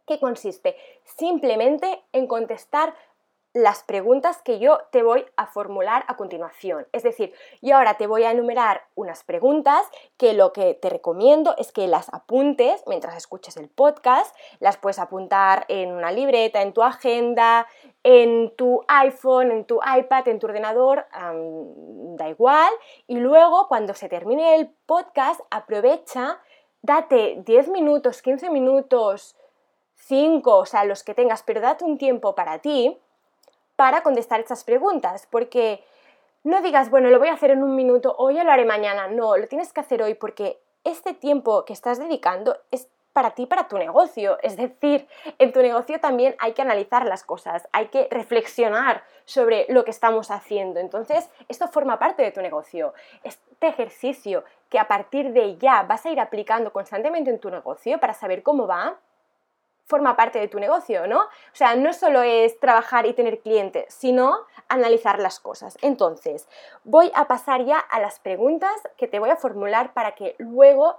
que 0.05 0.19
consiste 0.19 0.75
simplemente 1.05 2.03
en 2.11 2.27
contestar 2.27 2.95
las 3.53 3.83
preguntas 3.83 4.41
que 4.43 4.59
yo 4.59 4.79
te 4.91 5.01
voy 5.01 5.25
a 5.35 5.47
formular 5.47 6.05
a 6.07 6.17
continuación. 6.17 6.87
Es 6.91 7.01
decir, 7.01 7.33
yo 7.61 7.77
ahora 7.77 7.95
te 7.95 8.05
voy 8.05 8.23
a 8.23 8.31
enumerar 8.31 8.83
unas 8.93 9.23
preguntas 9.23 9.81
que 10.17 10.33
lo 10.33 10.53
que 10.53 10.75
te 10.75 10.89
recomiendo 10.89 11.55
es 11.57 11.71
que 11.71 11.87
las 11.87 12.13
apuntes 12.13 12.83
mientras 12.85 13.17
escuches 13.17 13.57
el 13.57 13.67
podcast, 13.67 14.35
las 14.59 14.77
puedes 14.77 14.99
apuntar 14.99 15.65
en 15.67 15.91
una 15.91 16.11
libreta, 16.11 16.61
en 16.61 16.73
tu 16.73 16.83
agenda, 16.83 17.67
en 18.03 18.55
tu 18.55 18.83
iPhone, 18.87 19.51
en 19.51 19.65
tu 19.65 19.79
iPad, 19.97 20.27
en 20.27 20.39
tu 20.39 20.47
ordenador, 20.47 21.07
da 21.11 22.29
igual. 22.29 22.71
Y 23.07 23.17
luego, 23.17 23.67
cuando 23.67 23.95
se 23.95 24.09
termine 24.09 24.55
el 24.55 24.69
podcast, 24.85 25.41
aprovecha, 25.49 26.39
date 26.83 27.41
10 27.45 27.69
minutos, 27.69 28.21
15 28.21 28.51
minutos, 28.51 29.35
5, 29.95 30.55
o 30.55 30.65
sea, 30.65 30.85
los 30.85 31.03
que 31.03 31.15
tengas, 31.15 31.43
pero 31.43 31.61
date 31.61 31.83
un 31.83 31.97
tiempo 31.97 32.35
para 32.35 32.59
ti 32.59 32.97
para 33.79 34.03
contestar 34.03 34.41
estas 34.41 34.65
preguntas, 34.65 35.25
porque 35.31 35.81
no 36.43 36.61
digas, 36.61 36.89
bueno, 36.89 37.09
lo 37.09 37.17
voy 37.17 37.29
a 37.29 37.33
hacer 37.35 37.51
en 37.51 37.63
un 37.63 37.77
minuto 37.77 38.13
o 38.17 38.29
ya 38.29 38.43
lo 38.43 38.51
haré 38.51 38.65
mañana, 38.65 39.07
no, 39.07 39.37
lo 39.37 39.47
tienes 39.47 39.71
que 39.71 39.79
hacer 39.79 40.03
hoy 40.03 40.15
porque 40.15 40.59
este 40.83 41.13
tiempo 41.13 41.63
que 41.63 41.71
estás 41.71 41.97
dedicando 41.97 42.57
es 42.71 42.89
para 43.13 43.31
ti, 43.31 43.45
para 43.45 43.69
tu 43.69 43.77
negocio. 43.77 44.37
Es 44.43 44.57
decir, 44.57 45.07
en 45.37 45.53
tu 45.53 45.61
negocio 45.61 45.97
también 46.01 46.35
hay 46.39 46.51
que 46.51 46.61
analizar 46.61 47.05
las 47.05 47.23
cosas, 47.23 47.69
hay 47.71 47.87
que 47.87 48.09
reflexionar 48.11 49.05
sobre 49.23 49.65
lo 49.69 49.85
que 49.85 49.91
estamos 49.91 50.29
haciendo. 50.29 50.81
Entonces, 50.81 51.29
esto 51.47 51.69
forma 51.69 51.99
parte 51.99 52.21
de 52.21 52.31
tu 52.31 52.41
negocio. 52.41 52.93
Este 53.23 53.67
ejercicio 53.67 54.43
que 54.67 54.77
a 54.77 54.89
partir 54.89 55.31
de 55.31 55.55
ya 55.55 55.83
vas 55.83 56.05
a 56.05 56.09
ir 56.09 56.19
aplicando 56.19 56.73
constantemente 56.73 57.29
en 57.29 57.39
tu 57.39 57.49
negocio 57.49 57.97
para 57.97 58.13
saber 58.13 58.43
cómo 58.43 58.67
va, 58.67 58.97
forma 59.89 60.15
parte 60.15 60.39
de 60.39 60.47
tu 60.47 60.59
negocio, 60.59 61.07
¿no? 61.07 61.21
O 61.21 61.53
sea, 61.53 61.75
no 61.75 61.91
solo 61.93 62.21
es 62.21 62.59
trabajar 62.59 63.07
y 63.07 63.13
tener 63.13 63.39
clientes, 63.39 63.91
sino 63.91 64.45
analizar 64.69 65.19
las 65.19 65.39
cosas. 65.39 65.77
Entonces, 65.81 66.47
voy 66.83 67.11
a 67.15 67.25
pasar 67.25 67.65
ya 67.65 67.79
a 67.79 67.99
las 67.99 68.19
preguntas 68.19 68.71
que 68.97 69.07
te 69.07 69.19
voy 69.19 69.31
a 69.31 69.35
formular 69.35 69.93
para 69.93 70.13
que 70.13 70.35
luego 70.37 70.97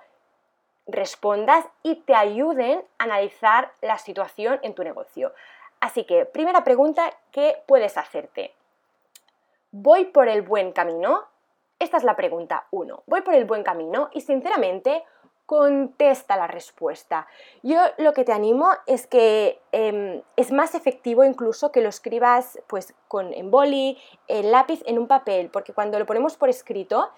respondas 0.89 1.65
y 1.85 1.97
te 1.97 2.17
ayuden 2.17 2.85
a 2.99 3.05
analizar 3.05 3.73
la 3.81 3.97
situación 3.97 4.59
en 4.63 4.75
tu 4.75 4.83
negocio. 4.83 5.33
Así 5.79 6.05
que, 6.05 6.27
primera 6.27 6.65
pregunta 6.65 7.11
que 7.31 7.63
puedes 7.67 7.97
hacerte. 7.97 8.53
¿Voy 9.71 10.07
por 10.07 10.29
el 10.29 10.43
buen 10.43 10.73
camino? 10.73 11.25
Esta 11.79 11.97
es 11.97 12.03
la 12.03 12.17
pregunta 12.17 12.67
1. 12.73 13.05
¿Voy 13.07 13.21
por 13.23 13.35
el 13.35 13.45
buen 13.45 13.63
camino? 13.63 14.11
Y 14.13 14.23
sinceramente, 14.23 15.05
contesta 15.51 16.37
la 16.37 16.47
respuesta. 16.47 17.27
Yo 17.65 17.81
lo 17.99 18.13
que 18.13 18.23
te 18.23 18.31
animo 18.31 18.71
es 18.87 19.09
que 19.09 19.61
em, 19.73 20.23
es 20.37 20.53
más 20.53 20.77
efectivo 20.77 21.25
incluso 21.25 21.73
que 21.73 21.81
lo 21.81 21.89
escribas 21.89 22.61
pues 22.69 22.95
con 23.09 23.35
en 23.35 23.51
boli, 23.51 23.99
en 24.29 24.53
lápiz, 24.53 24.81
en 24.87 24.97
un 24.97 25.09
papel, 25.09 25.51
porque 25.51 25.73
cuando 25.73 25.99
lo 25.99 26.07
ponemos 26.07 26.37
por 26.37 26.51
escrito 26.51 27.11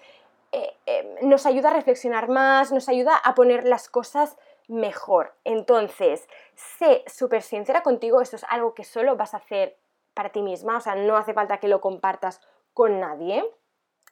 eh, 0.51 0.75
eh, 0.87 1.19
nos 1.21 1.45
ayuda 1.45 1.69
a 1.69 1.73
reflexionar 1.73 2.27
más, 2.27 2.71
nos 2.71 2.89
ayuda 2.89 3.15
a 3.15 3.35
poner 3.35 3.65
las 3.65 3.87
cosas 3.87 4.35
mejor. 4.67 5.35
Entonces, 5.43 6.27
sé 6.55 7.03
súper 7.05 7.43
sincera 7.43 7.83
contigo, 7.83 8.19
esto 8.19 8.37
es 8.37 8.45
algo 8.49 8.73
que 8.73 8.83
solo 8.83 9.15
vas 9.15 9.35
a 9.35 9.37
hacer 9.37 9.77
para 10.15 10.29
ti 10.29 10.41
misma, 10.41 10.77
o 10.77 10.81
sea, 10.81 10.95
no 10.95 11.17
hace 11.17 11.35
falta 11.35 11.59
que 11.59 11.67
lo 11.67 11.81
compartas 11.81 12.41
con 12.73 12.99
nadie. 12.99 13.45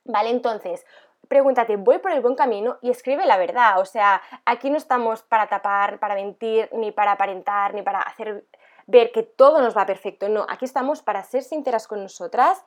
¿Vale? 0.03 0.31
Entonces, 0.31 0.83
pregúntate, 1.31 1.77
¿voy 1.77 1.99
por 1.99 2.11
el 2.11 2.19
buen 2.19 2.35
camino? 2.35 2.77
Y 2.81 2.89
escribe 2.89 3.25
la 3.25 3.37
verdad. 3.37 3.79
O 3.79 3.85
sea, 3.85 4.21
aquí 4.43 4.69
no 4.69 4.75
estamos 4.75 5.21
para 5.21 5.47
tapar, 5.47 5.97
para 5.97 6.13
mentir, 6.13 6.67
ni 6.73 6.91
para 6.91 7.13
aparentar, 7.13 7.73
ni 7.73 7.81
para 7.81 8.01
hacer 8.01 8.45
ver 8.85 9.13
que 9.13 9.23
todo 9.23 9.61
nos 9.61 9.77
va 9.77 9.85
perfecto. 9.85 10.27
No, 10.27 10.45
aquí 10.49 10.65
estamos 10.65 11.01
para 11.01 11.23
ser 11.23 11.43
sinceras 11.43 11.87
con 11.87 12.03
nosotras, 12.03 12.61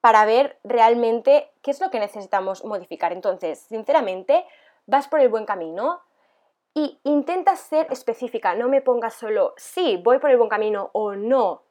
para 0.00 0.24
ver 0.24 0.58
realmente 0.64 1.52
qué 1.60 1.70
es 1.70 1.82
lo 1.82 1.90
que 1.90 2.00
necesitamos 2.00 2.64
modificar. 2.64 3.12
Entonces, 3.12 3.58
sinceramente, 3.68 4.46
vas 4.86 5.06
por 5.06 5.20
el 5.20 5.28
buen 5.28 5.44
camino 5.44 6.00
y 6.72 6.98
intenta 7.04 7.56
ser 7.56 7.88
específica, 7.90 8.54
no 8.54 8.70
me 8.70 8.80
pongas 8.80 9.12
solo 9.16 9.52
sí, 9.58 10.00
voy 10.02 10.18
por 10.18 10.30
el 10.30 10.38
buen 10.38 10.48
camino 10.48 10.88
o 10.94 11.14
no. 11.14 11.64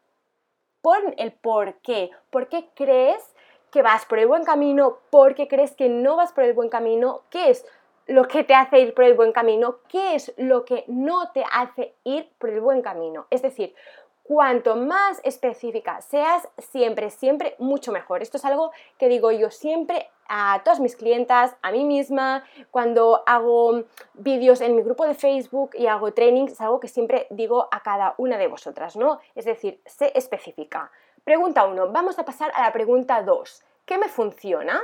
Pon 0.84 1.16
el 1.18 1.32
por 1.32 1.82
qué. 1.82 2.12
¿Por 2.30 2.48
qué 2.48 2.70
crees 2.76 3.24
que 3.72 3.82
vas 3.82 4.06
por 4.06 4.20
el 4.20 4.28
buen 4.28 4.44
camino? 4.44 4.98
¿Por 5.10 5.36
qué 5.36 5.48
crees 5.48 5.74
que 5.76 5.90
no 5.90 6.16
vas 6.16 6.32
por 6.32 6.44
el 6.44 6.54
buen 6.54 6.70
camino? 6.70 7.22
¿Qué 7.30 7.50
es 7.50 7.66
lo 8.08 8.28
que 8.28 8.44
te 8.44 8.54
hace 8.54 8.80
ir 8.80 8.94
por 8.94 9.04
el 9.04 9.14
buen 9.14 9.32
camino? 9.32 9.80
¿Qué 9.90 10.16
es 10.16 10.34
lo 10.38 10.66
que 10.66 10.84
no 10.88 11.32
te 11.32 11.44
hace 11.52 11.94
ir 12.04 12.32
por 12.38 12.50
el 12.50 12.62
buen 12.62 12.82
camino? 12.82 13.28
Es 13.30 13.42
decir, 13.42 13.76
cuanto 14.24 14.76
más 14.76 15.22
específica 15.24 16.02
seas, 16.02 16.48
siempre, 16.58 17.10
siempre 17.10 17.56
mucho 17.60 17.92
mejor. 17.92 18.22
Esto 18.22 18.38
es 18.38 18.46
algo 18.46 18.72
que 18.98 19.08
digo 19.08 19.32
yo 19.32 19.50
siempre 19.50 20.10
a 20.28 20.62
todas 20.64 20.82
mis 20.82 20.98
clientas, 20.98 21.56
a 21.62 21.72
mí 21.72 21.86
misma, 21.86 22.44
cuando 22.70 23.24
hago 23.26 23.84
vídeos 24.14 24.60
en 24.60 24.76
mi 24.76 24.82
grupo 24.82 25.06
de 25.06 25.14
Facebook 25.14 25.72
y 25.74 25.88
hago 25.88 26.14
trainings, 26.14 26.52
es 26.52 26.62
algo 26.62 26.82
que 26.82 26.90
siempre 26.90 27.28
digo 27.30 27.70
a 27.72 27.82
cada 27.82 28.16
una 28.18 28.38
de 28.38 28.48
vosotras, 28.48 28.98
¿no? 28.98 29.20
Es 29.36 29.46
decir, 29.46 29.80
sé 29.86 30.12
específica. 30.16 30.92
Pregunta 31.28 31.66
1, 31.66 31.92
vamos 31.92 32.18
a 32.20 32.24
pasar 32.24 32.54
a 32.56 32.62
la 32.62 32.72
pregunta 32.72 33.22
2. 33.22 33.62
¿Qué 33.86 33.98
me 33.98 34.08
funciona? 34.08 34.82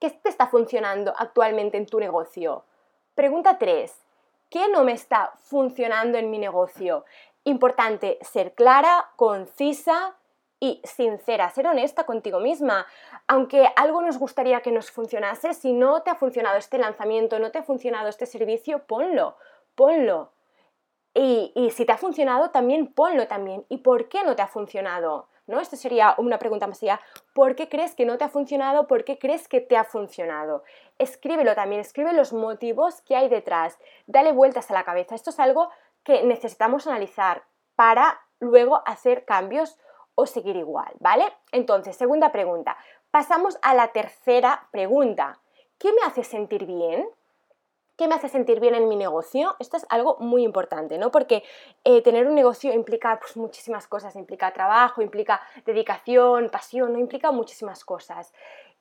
¿Qué 0.00 0.10
te 0.10 0.28
está 0.28 0.48
funcionando 0.48 1.14
actualmente 1.16 1.76
en 1.76 1.86
tu 1.86 2.00
negocio? 2.00 2.64
Pregunta 3.14 3.56
3, 3.56 3.94
¿qué 4.50 4.66
no 4.66 4.82
me 4.82 4.90
está 4.90 5.34
funcionando 5.36 6.18
en 6.18 6.32
mi 6.32 6.38
negocio? 6.38 7.04
Importante 7.44 8.18
ser 8.22 8.54
clara, 8.54 9.12
concisa 9.14 10.16
y 10.58 10.82
sincera, 10.82 11.48
ser 11.50 11.68
honesta 11.68 12.06
contigo 12.06 12.40
misma. 12.40 12.84
Aunque 13.28 13.70
algo 13.76 14.02
nos 14.02 14.18
gustaría 14.18 14.62
que 14.62 14.72
nos 14.72 14.90
funcionase, 14.90 15.54
si 15.54 15.72
no 15.72 16.02
te 16.02 16.10
ha 16.10 16.16
funcionado 16.16 16.58
este 16.58 16.76
lanzamiento, 16.76 17.38
no 17.38 17.52
te 17.52 17.58
ha 17.58 17.62
funcionado 17.62 18.08
este 18.08 18.26
servicio, 18.26 18.84
ponlo, 18.88 19.36
ponlo. 19.76 20.32
Y, 21.14 21.52
y 21.54 21.70
si 21.70 21.84
te 21.84 21.92
ha 21.92 21.98
funcionado, 21.98 22.50
también 22.50 22.92
ponlo 22.92 23.28
también. 23.28 23.64
¿Y 23.68 23.76
por 23.76 24.08
qué 24.08 24.24
no 24.24 24.34
te 24.34 24.42
ha 24.42 24.48
funcionado? 24.48 25.28
¿No? 25.46 25.60
Esto 25.60 25.76
sería 25.76 26.14
una 26.18 26.38
pregunta 26.38 26.66
más 26.66 26.82
allá. 26.82 27.00
¿Por 27.32 27.54
qué 27.54 27.68
crees 27.68 27.94
que 27.94 28.04
no 28.04 28.18
te 28.18 28.24
ha 28.24 28.28
funcionado? 28.28 28.86
¿Por 28.86 29.04
qué 29.04 29.18
crees 29.18 29.46
que 29.46 29.60
te 29.60 29.76
ha 29.76 29.84
funcionado? 29.84 30.64
Escríbelo 30.98 31.54
también, 31.54 31.80
escribe 31.80 32.12
los 32.12 32.32
motivos 32.32 33.00
que 33.02 33.14
hay 33.14 33.28
detrás. 33.28 33.78
Dale 34.06 34.32
vueltas 34.32 34.70
a 34.70 34.74
la 34.74 34.84
cabeza. 34.84 35.14
Esto 35.14 35.30
es 35.30 35.38
algo 35.38 35.70
que 36.02 36.24
necesitamos 36.24 36.86
analizar 36.86 37.44
para 37.76 38.20
luego 38.40 38.82
hacer 38.86 39.24
cambios 39.24 39.78
o 40.14 40.26
seguir 40.26 40.56
igual, 40.56 40.92
¿vale? 40.98 41.32
Entonces, 41.52 41.96
segunda 41.96 42.32
pregunta. 42.32 42.76
Pasamos 43.10 43.58
a 43.62 43.74
la 43.74 43.88
tercera 43.88 44.68
pregunta. 44.72 45.40
¿Qué 45.78 45.92
me 45.92 46.02
hace 46.02 46.24
sentir 46.24 46.66
bien? 46.66 47.08
¿Qué 47.96 48.08
me 48.08 48.14
hace 48.14 48.28
sentir 48.28 48.60
bien 48.60 48.74
en 48.74 48.88
mi 48.88 48.96
negocio? 48.96 49.56
Esto 49.58 49.78
es 49.78 49.86
algo 49.88 50.18
muy 50.20 50.42
importante, 50.42 50.98
¿no? 50.98 51.10
Porque 51.10 51.42
eh, 51.82 52.02
tener 52.02 52.26
un 52.26 52.34
negocio 52.34 52.74
implica 52.74 53.18
pues, 53.18 53.38
muchísimas 53.38 53.86
cosas, 53.86 54.16
implica 54.16 54.52
trabajo, 54.52 55.00
implica 55.00 55.40
dedicación, 55.64 56.50
pasión, 56.50 56.92
¿no? 56.92 56.98
implica 56.98 57.32
muchísimas 57.32 57.86
cosas. 57.86 58.34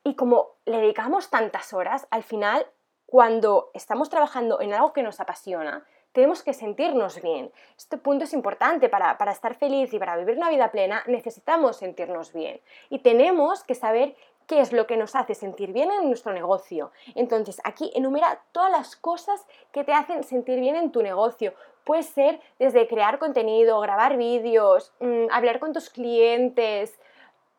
Y 0.03 0.15
como 0.15 0.55
le 0.65 0.79
dedicamos 0.79 1.29
tantas 1.29 1.71
horas, 1.71 2.07
al 2.11 2.23
final, 2.23 2.67
cuando 3.05 3.71
estamos 3.73 4.09
trabajando 4.09 4.59
en 4.59 4.73
algo 4.73 4.91
que 4.91 5.01
nos 5.01 5.21
apasiona, 5.21 5.85
tenemos 6.15 6.43
que 6.43 6.53
sentirnos 6.53 7.21
bien. 7.21 7.51
Este 7.77 7.97
punto 7.97 8.23
es 8.23 8.33
importante 8.33 8.87
para, 8.87 9.17
estar 9.31 9.55
feliz 9.55 9.93
y 9.93 9.99
para 9.99 10.15
vivir 10.15 10.37
una 10.37 10.49
vida 10.49 10.71
plena, 10.71 11.03
necesitamos 11.07 11.77
sentirnos 11.77 12.33
bien. 12.33 12.61
Y 12.89 12.99
tenemos 12.99 13.63
que 13.63 13.75
saber 13.75 14.15
qué 14.47 14.61
es 14.61 14.71
lo 14.73 14.87
que 14.87 14.97
nos 14.97 15.15
hace 15.15 15.35
sentir 15.35 15.73
bien 15.73 15.91
en 15.91 16.07
nuestro 16.07 16.33
negocio. 16.33 16.91
Entonces, 17.15 17.59
aquí 17.63 17.91
enumera 17.95 18.41
todas 18.51 18.71
las 18.71 18.95
cosas 18.95 19.45
que 19.71 19.83
te 19.83 19.93
hacen 19.93 20.23
sentir 20.23 20.59
bien 20.59 20.75
en 20.75 20.91
tu 20.91 21.01
negocio. 21.01 21.53
Puede 21.83 22.03
ser 22.03 22.39
desde 22.59 22.87
crear 22.87 23.19
contenido, 23.19 23.79
grabar 23.79 24.17
vídeos, 24.17 24.93
mm, 24.99 25.27
hablar 25.31 25.59
con 25.59 25.73
tus 25.73 25.89
clientes, 25.89 26.97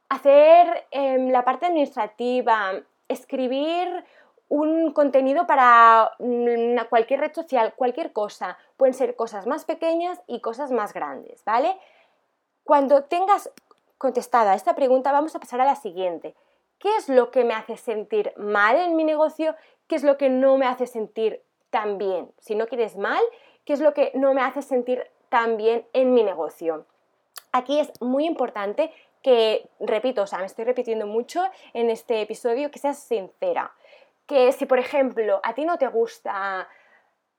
hacer 0.09 0.87
em, 0.91 1.31
la 1.31 1.45
parte 1.45 1.67
administrativa, 1.67 2.73
escribir 3.09 4.05
un 4.49 4.93
contenido 4.93 5.47
para 5.47 6.13
mm, 6.19 6.79
cualquier 6.89 7.21
red 7.21 7.35
social, 7.35 7.75
cualquier 7.75 8.13
cosa. 8.13 8.59
Pueden 8.77 8.95
ser 8.95 9.17
cosas 9.17 9.47
más 9.47 9.65
pequeñas 9.65 10.21
y 10.27 10.41
cosas 10.41 10.71
más 10.71 10.93
grandes, 10.93 11.45
¿vale? 11.45 11.77
Cuando 12.65 13.05
tengas 13.05 13.51
contestada 13.99 14.55
esta 14.55 14.75
pregunta, 14.75 15.13
vamos 15.13 15.35
a 15.35 15.41
pasar 15.41 15.61
a 15.61 15.65
la 15.65 15.77
siguiente. 15.77 16.35
¿Qué 16.79 16.95
es 16.97 17.09
lo 17.09 17.31
que 17.31 17.45
me 17.45 17.55
hace 17.55 17.77
sentir 17.77 18.33
mal 18.37 18.77
en 18.77 18.97
mi 18.97 19.05
negocio? 19.05 19.55
¿Qué 19.87 19.97
es 19.97 20.05
lo 20.05 20.17
que 20.17 20.29
no 20.29 20.59
me 20.59 20.67
hace 20.67 20.87
sentir 20.87 21.43
tan 21.71 21.99
bien? 21.99 22.33
Si 22.39 22.55
no 22.55 22.67
quieres 22.67 22.97
mal, 22.97 23.23
¿qué 23.65 23.73
es 23.73 23.81
lo 23.81 23.95
que 23.95 24.13
no 24.15 24.35
me 24.35 24.43
hace 24.43 24.63
sentir 24.63 25.07
tan 25.29 25.57
bien 25.57 25.87
en 25.93 26.15
mi 26.15 26.23
negocio? 26.23 26.87
Aquí 27.53 27.81
es 27.81 27.91
muy 28.01 28.27
importante 28.27 28.93
que, 29.23 29.69
repito, 29.81 30.23
o 30.23 30.27
sea, 30.27 30.41
me 30.41 30.47
estoy 30.47 30.65
repitiendo 30.65 31.07
mucho 31.07 31.43
en 31.73 31.91
este 31.91 32.21
episodio, 32.21 32.71
que 32.71 32.79
seas 32.79 32.99
sincera 32.99 33.73
que 34.27 34.53
si, 34.53 34.67
por 34.67 34.79
ejemplo, 34.79 35.41
a 35.43 35.55
ti 35.55 35.65
no 35.65 35.79
te 35.79 35.87
gusta 35.87 36.69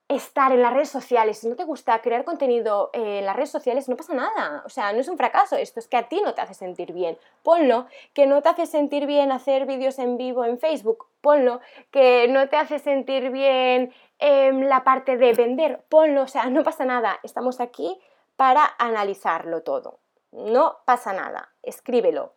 estar 0.08 0.52
en 0.52 0.62
las 0.62 0.72
redes 0.72 0.88
sociales, 0.88 1.38
si 1.38 1.48
no 1.48 1.54
te 1.54 1.64
gusta 1.64 2.00
crear 2.00 2.24
contenido 2.24 2.88
en 2.94 3.26
las 3.26 3.36
redes 3.36 3.50
sociales, 3.50 3.90
no 3.90 3.96
pasa 3.96 4.14
nada. 4.14 4.62
O 4.64 4.70
sea, 4.70 4.92
no 4.94 5.00
es 5.00 5.08
un 5.08 5.18
fracaso, 5.18 5.56
esto 5.56 5.80
es 5.80 5.86
que 5.86 5.98
a 5.98 6.08
ti 6.08 6.22
no 6.22 6.32
te 6.32 6.40
hace 6.40 6.54
sentir 6.54 6.92
bien. 6.92 7.18
Ponlo, 7.42 7.86
que 8.14 8.26
no 8.26 8.40
te 8.40 8.48
hace 8.48 8.64
sentir 8.64 9.04
bien 9.06 9.30
hacer 9.32 9.66
vídeos 9.66 9.98
en 9.98 10.16
vivo 10.16 10.46
en 10.46 10.58
Facebook, 10.58 11.06
ponlo, 11.20 11.60
que 11.90 12.26
no 12.28 12.48
te 12.48 12.56
hace 12.56 12.78
sentir 12.78 13.30
bien 13.30 13.92
la 14.18 14.82
parte 14.82 15.18
de 15.18 15.34
vender, 15.34 15.84
ponlo, 15.90 16.22
o 16.22 16.28
sea, 16.28 16.46
no 16.46 16.64
pasa 16.64 16.86
nada. 16.86 17.20
Estamos 17.22 17.60
aquí 17.60 18.00
para 18.36 18.64
analizarlo 18.78 19.62
todo. 19.62 19.98
No 20.32 20.78
pasa 20.86 21.12
nada, 21.12 21.50
escríbelo. 21.62 22.32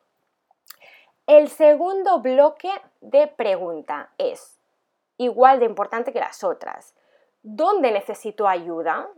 El 1.25 1.47
segundo 1.47 2.19
bloque 2.19 2.69
de 2.99 3.27
pregunta 3.27 4.09
es 4.17 4.59
igual 5.17 5.59
de 5.59 5.65
importante 5.65 6.11
que 6.11 6.19
las 6.19 6.43
otras. 6.43 6.95
¿Dónde 7.43 7.91
necesito 7.91 8.47
ayuda? 8.47 9.09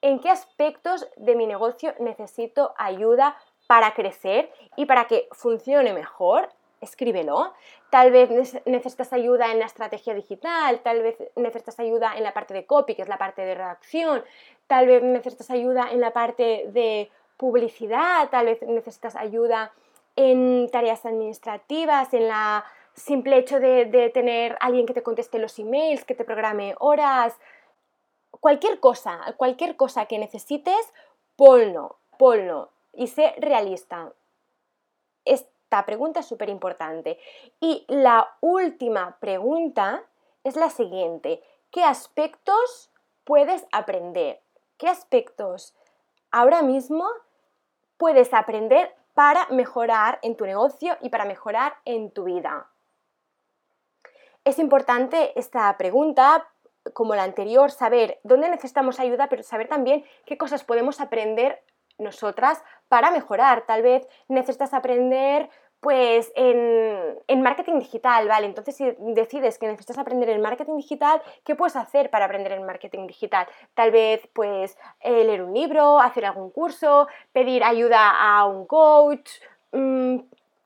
¿En 0.00 0.20
qué 0.20 0.30
aspectos 0.30 1.06
de 1.16 1.34
mi 1.34 1.46
negocio 1.46 1.94
necesito 1.98 2.72
ayuda 2.78 3.36
para 3.66 3.92
crecer 3.92 4.50
y 4.76 4.86
para 4.86 5.06
que 5.06 5.28
funcione 5.32 5.92
mejor? 5.92 6.48
Escríbelo. 6.80 7.52
Tal 7.90 8.10
vez 8.10 8.30
necesitas 8.64 9.12
ayuda 9.12 9.50
en 9.50 9.58
la 9.58 9.66
estrategia 9.66 10.14
digital, 10.14 10.80
tal 10.80 11.02
vez 11.02 11.16
necesitas 11.36 11.78
ayuda 11.80 12.14
en 12.16 12.22
la 12.22 12.32
parte 12.32 12.54
de 12.54 12.64
copy, 12.64 12.94
que 12.94 13.02
es 13.02 13.08
la 13.08 13.18
parte 13.18 13.42
de 13.42 13.54
redacción, 13.54 14.24
tal 14.66 14.86
vez 14.86 15.02
necesitas 15.02 15.50
ayuda 15.50 15.90
en 15.90 16.00
la 16.00 16.12
parte 16.12 16.66
de 16.68 17.10
publicidad, 17.36 18.30
tal 18.30 18.46
vez 18.46 18.62
necesitas 18.62 19.16
ayuda 19.16 19.72
en 20.16 20.68
tareas 20.70 21.04
administrativas, 21.04 22.14
en 22.14 22.28
la 22.28 22.64
simple 22.98 23.38
hecho 23.38 23.60
de, 23.60 24.10
tener 24.12 24.56
alguien 24.60 24.86
que 24.86 24.94
te 24.94 25.02
conteste 25.02 25.38
los 25.38 25.58
emails, 25.58 26.04
que 26.04 26.14
te 26.14 26.24
programe 26.24 26.74
horas, 26.78 27.38
cualquier 28.40 28.80
cosa, 28.80 29.20
cualquier 29.36 29.76
cosa 29.76 30.06
que 30.06 30.18
necesites, 30.18 30.92
ponlo, 31.36 31.96
ponlo 32.18 32.70
y 32.92 33.08
sé 33.08 33.34
realista. 33.38 34.12
Esta 35.24 35.84
pregunta 35.86 36.20
es 36.20 36.26
súper 36.26 36.48
importante. 36.48 37.18
Y 37.60 37.84
la 37.88 38.36
última 38.40 39.16
pregunta 39.20 40.02
es 40.44 40.56
la 40.56 40.70
siguiente. 40.70 41.42
¿Qué 41.70 41.84
aspectos 41.84 42.90
puedes 43.24 43.66
aprender? 43.72 44.40
¿Qué 44.78 44.88
aspectos 44.88 45.74
ahora 46.30 46.62
mismo 46.62 47.06
puedes 47.98 48.32
aprender 48.32 48.94
para 49.18 49.48
mejorar 49.50 50.20
en 50.22 50.36
tu 50.36 50.46
negocio 50.46 50.96
y 51.00 51.08
para 51.08 51.24
mejorar 51.24 51.74
en 51.84 52.12
tu 52.12 52.24
vida. 52.24 52.68
Es 54.44 54.60
importante 54.60 55.38
esta 55.38 55.76
pregunta, 55.76 56.48
como 56.92 57.14
la 57.14 57.24
anterior, 57.24 57.70
saber 57.70 58.18
dónde 58.22 58.48
necesitamos 58.48 59.00
ayuda, 59.00 59.28
pero 59.28 59.42
saber 59.42 59.68
también 59.68 60.04
qué 60.24 60.36
cosas 60.36 60.64
podemos 60.64 61.00
aprender 61.00 61.62
nosotras 61.98 62.62
para 62.88 63.10
mejorar. 63.10 63.66
Tal 63.66 63.82
vez 63.82 64.06
necesitas 64.28 64.74
aprender 64.74 65.50
pues 65.80 66.32
en, 66.34 67.16
en, 67.28 67.42
marketing 67.42 67.78
digital, 67.78 68.26
¿vale? 68.26 68.46
Entonces 68.46 68.74
si 68.76 68.96
decides 68.98 69.58
que 69.58 69.68
necesitas 69.68 69.98
aprender 69.98 70.28
el 70.28 70.40
marketing 70.40 70.76
digital, 70.76 71.22
¿qué 71.44 71.54
puedes 71.54 71.76
hacer 71.76 72.10
para 72.10 72.24
aprender 72.24 72.52
el 72.52 72.62
marketing 72.62 73.06
digital? 73.06 73.46
Tal 73.74 73.92
vez 73.92 74.28
pues 74.32 74.76
eh, 75.00 75.24
leer 75.24 75.42
un 75.42 75.54
libro, 75.54 76.00
hacer 76.00 76.24
algún 76.26 76.50
curso, 76.50 77.06
pedir 77.32 77.62
ayuda 77.62 78.10
a 78.10 78.44
un 78.46 78.66
coach, 78.66 79.30
mmm, 79.70 80.18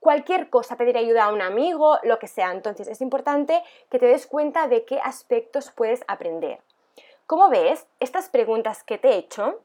cualquier 0.03 0.51
cosa, 0.51 0.77
pedir 0.77 0.99
ayuda 0.99 1.25
a 1.25 1.33
un 1.33 1.41
amigo, 1.41 1.97
lo 2.03 2.19
que 2.19 2.27
sea. 2.27 2.51
Entonces 2.51 2.89
es 2.89 3.01
importante 3.01 3.63
que 3.89 4.01
te 4.01 4.07
des 4.07 4.27
cuenta 4.27 4.67
de 4.67 4.85
qué 4.85 4.99
aspectos 4.99 5.71
puedes 5.71 6.03
aprender. 6.09 6.61
Como 7.27 7.49
ves, 7.49 7.87
estas 8.01 8.29
preguntas 8.29 8.83
que 8.83 8.99
te 8.99 9.11
he 9.11 9.17
hecho 9.17 9.61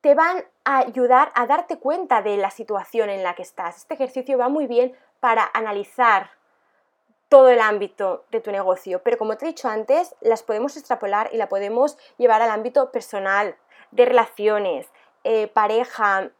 te 0.00 0.16
van 0.16 0.44
a 0.64 0.78
ayudar 0.78 1.30
a 1.36 1.46
darte 1.46 1.78
cuenta 1.78 2.22
de 2.22 2.36
la 2.36 2.50
situación 2.50 3.08
en 3.08 3.22
la 3.22 3.34
que 3.34 3.42
estás. 3.42 3.78
Este 3.78 3.94
ejercicio 3.94 4.36
va 4.36 4.48
muy 4.48 4.66
bien 4.66 4.94
para 5.20 5.48
analizar 5.54 6.30
todo 7.28 7.48
el 7.48 7.60
ámbito 7.60 8.24
de 8.32 8.40
tu 8.40 8.50
negocio, 8.50 9.00
pero 9.02 9.16
como 9.16 9.36
te 9.36 9.46
he 9.46 9.48
dicho 9.48 9.68
antes, 9.68 10.14
las 10.20 10.42
podemos 10.42 10.76
extrapolar 10.76 11.30
y 11.32 11.36
la 11.36 11.48
podemos 11.48 11.96
llevar 12.18 12.42
al 12.42 12.50
ámbito 12.50 12.90
personal, 12.90 13.56
de 13.92 14.04
relaciones, 14.06 14.88
eh, 15.22 15.46
pareja, 15.46 16.30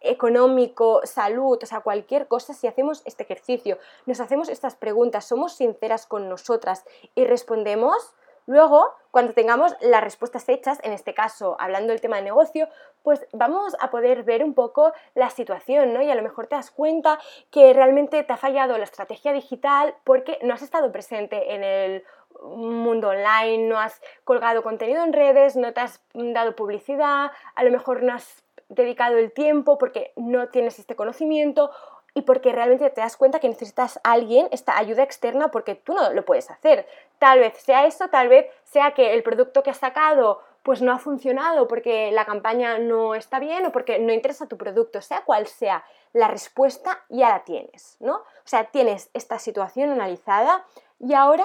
económico, 0.00 1.00
salud, 1.04 1.58
o 1.62 1.66
sea, 1.66 1.80
cualquier 1.80 2.28
cosa, 2.28 2.54
si 2.54 2.66
hacemos 2.66 3.02
este 3.04 3.22
ejercicio, 3.22 3.78
nos 4.06 4.20
hacemos 4.20 4.48
estas 4.48 4.74
preguntas, 4.76 5.24
somos 5.24 5.54
sinceras 5.54 6.06
con 6.06 6.28
nosotras 6.28 6.84
y 7.14 7.24
respondemos, 7.24 8.14
luego, 8.46 8.92
cuando 9.10 9.32
tengamos 9.32 9.74
las 9.80 10.02
respuestas 10.02 10.48
hechas, 10.48 10.78
en 10.82 10.92
este 10.92 11.14
caso, 11.14 11.56
hablando 11.58 11.92
del 11.92 12.00
tema 12.00 12.16
de 12.16 12.22
negocio, 12.22 12.68
pues 13.02 13.26
vamos 13.32 13.74
a 13.80 13.90
poder 13.90 14.22
ver 14.24 14.44
un 14.44 14.54
poco 14.54 14.92
la 15.14 15.30
situación, 15.30 15.94
¿no? 15.94 16.02
Y 16.02 16.10
a 16.10 16.14
lo 16.14 16.22
mejor 16.22 16.46
te 16.46 16.56
das 16.56 16.70
cuenta 16.70 17.18
que 17.50 17.72
realmente 17.72 18.22
te 18.22 18.32
ha 18.32 18.36
fallado 18.36 18.76
la 18.76 18.84
estrategia 18.84 19.32
digital 19.32 19.94
porque 20.04 20.38
no 20.42 20.52
has 20.52 20.62
estado 20.62 20.90
presente 20.92 21.54
en 21.54 21.64
el 21.64 22.04
mundo 22.42 23.08
online, 23.08 23.68
no 23.68 23.78
has 23.78 24.02
colgado 24.24 24.62
contenido 24.62 25.02
en 25.02 25.12
redes, 25.12 25.56
no 25.56 25.72
te 25.72 25.80
has 25.80 26.00
dado 26.12 26.56
publicidad, 26.56 27.30
a 27.54 27.64
lo 27.64 27.70
mejor 27.70 28.02
no 28.02 28.12
has 28.12 28.43
dedicado 28.68 29.18
el 29.18 29.32
tiempo 29.32 29.78
porque 29.78 30.12
no 30.16 30.48
tienes 30.48 30.78
este 30.78 30.96
conocimiento 30.96 31.70
y 32.14 32.22
porque 32.22 32.52
realmente 32.52 32.88
te 32.90 33.00
das 33.00 33.16
cuenta 33.16 33.40
que 33.40 33.48
necesitas 33.48 33.98
a 34.04 34.12
alguien, 34.12 34.48
esta 34.52 34.78
ayuda 34.78 35.02
externa, 35.02 35.50
porque 35.50 35.74
tú 35.74 35.94
no 35.94 36.12
lo 36.12 36.24
puedes 36.24 36.50
hacer. 36.50 36.86
Tal 37.18 37.40
vez 37.40 37.56
sea 37.58 37.86
eso, 37.86 38.08
tal 38.08 38.28
vez 38.28 38.46
sea 38.62 38.92
que 38.92 39.14
el 39.14 39.22
producto 39.22 39.62
que 39.62 39.70
has 39.70 39.78
sacado 39.78 40.40
pues 40.62 40.80
no 40.80 40.92
ha 40.92 40.98
funcionado 40.98 41.68
porque 41.68 42.10
la 42.10 42.24
campaña 42.24 42.78
no 42.78 43.14
está 43.14 43.38
bien 43.38 43.66
o 43.66 43.72
porque 43.72 43.98
no 43.98 44.12
interesa 44.12 44.46
tu 44.46 44.56
producto, 44.56 45.02
sea 45.02 45.22
cual 45.22 45.46
sea 45.46 45.84
la 46.14 46.28
respuesta, 46.28 47.04
ya 47.10 47.28
la 47.28 47.44
tienes, 47.44 47.98
¿no? 48.00 48.14
O 48.16 48.46
sea, 48.46 48.64
tienes 48.64 49.10
esta 49.12 49.38
situación 49.38 49.90
analizada 49.90 50.64
y 50.98 51.12
ahora 51.12 51.44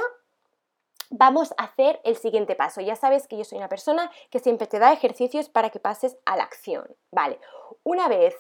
vamos 1.09 1.53
a 1.57 1.63
hacer 1.63 1.99
el 2.03 2.15
siguiente 2.15 2.55
paso. 2.55 2.81
Ya 2.81 2.95
sabes 2.95 3.27
que 3.27 3.37
yo 3.37 3.43
soy 3.43 3.57
una 3.57 3.69
persona 3.69 4.11
que 4.29 4.39
siempre 4.39 4.67
te 4.67 4.79
da 4.79 4.93
ejercicios 4.93 5.49
para 5.49 5.69
que 5.69 5.79
pases 5.79 6.17
a 6.25 6.37
la 6.37 6.43
acción. 6.43 6.95
Vale, 7.11 7.39
una 7.83 8.07
vez 8.07 8.35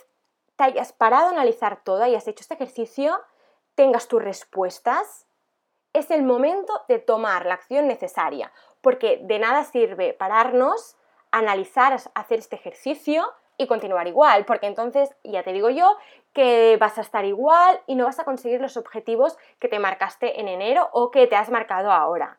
te 0.55 0.63
hayas 0.63 0.93
parado 0.93 1.27
a 1.27 1.31
analizar 1.31 1.83
todo 1.83 2.05
y 2.05 2.15
has 2.15 2.27
hecho 2.27 2.41
este 2.41 2.53
ejercicio, 2.53 3.19
tengas 3.75 4.07
tus 4.07 4.21
respuestas, 4.21 5.25
es 5.93 6.11
el 6.11 6.23
momento 6.23 6.83
de 6.87 6.99
tomar 6.99 7.45
la 7.45 7.55
acción 7.55 7.87
necesaria, 7.87 8.51
porque 8.81 9.19
de 9.23 9.39
nada 9.39 9.63
sirve 9.63 10.13
pararnos, 10.13 10.97
analizar, 11.31 11.97
hacer 12.13 12.39
este 12.39 12.55
ejercicio 12.55 13.25
y 13.57 13.67
continuar 13.67 14.07
igual, 14.07 14.45
porque 14.45 14.67
entonces 14.67 15.15
ya 15.23 15.43
te 15.43 15.53
digo 15.53 15.69
yo 15.69 15.97
que 16.33 16.77
vas 16.79 16.97
a 16.97 17.01
estar 17.01 17.25
igual 17.25 17.81
y 17.87 17.95
no 17.95 18.05
vas 18.05 18.19
a 18.19 18.23
conseguir 18.23 18.61
los 18.61 18.77
objetivos 18.77 19.37
que 19.59 19.67
te 19.67 19.79
marcaste 19.79 20.39
en 20.39 20.47
enero 20.47 20.89
o 20.93 21.11
que 21.11 21.27
te 21.27 21.35
has 21.35 21.49
marcado 21.49 21.91
ahora. 21.91 22.37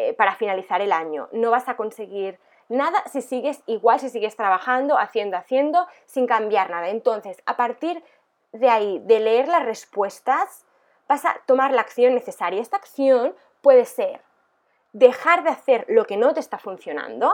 Eh, 0.00 0.14
para 0.14 0.36
finalizar 0.36 0.80
el 0.80 0.92
año. 0.92 1.28
No 1.32 1.50
vas 1.50 1.68
a 1.68 1.76
conseguir 1.76 2.38
nada 2.68 3.02
si 3.10 3.20
sigues 3.20 3.64
igual, 3.66 3.98
si 3.98 4.10
sigues 4.10 4.36
trabajando, 4.36 4.96
haciendo, 4.96 5.36
haciendo, 5.36 5.88
sin 6.06 6.28
cambiar 6.28 6.70
nada. 6.70 6.88
Entonces, 6.90 7.42
a 7.46 7.56
partir 7.56 8.04
de 8.52 8.70
ahí, 8.70 9.00
de 9.00 9.18
leer 9.18 9.48
las 9.48 9.64
respuestas, 9.64 10.64
vas 11.08 11.24
a 11.24 11.40
tomar 11.46 11.72
la 11.72 11.80
acción 11.80 12.14
necesaria. 12.14 12.60
Esta 12.60 12.76
acción 12.76 13.34
puede 13.60 13.86
ser 13.86 14.20
dejar 14.92 15.42
de 15.42 15.50
hacer 15.50 15.84
lo 15.88 16.04
que 16.04 16.16
no 16.16 16.32
te 16.32 16.38
está 16.38 16.58
funcionando, 16.58 17.32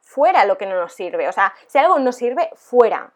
fuera 0.00 0.46
lo 0.46 0.56
que 0.56 0.64
no 0.64 0.80
nos 0.80 0.94
sirve. 0.94 1.28
O 1.28 1.32
sea, 1.32 1.52
si 1.66 1.76
algo 1.76 1.98
no 1.98 2.12
sirve, 2.12 2.48
fuera. 2.54 3.12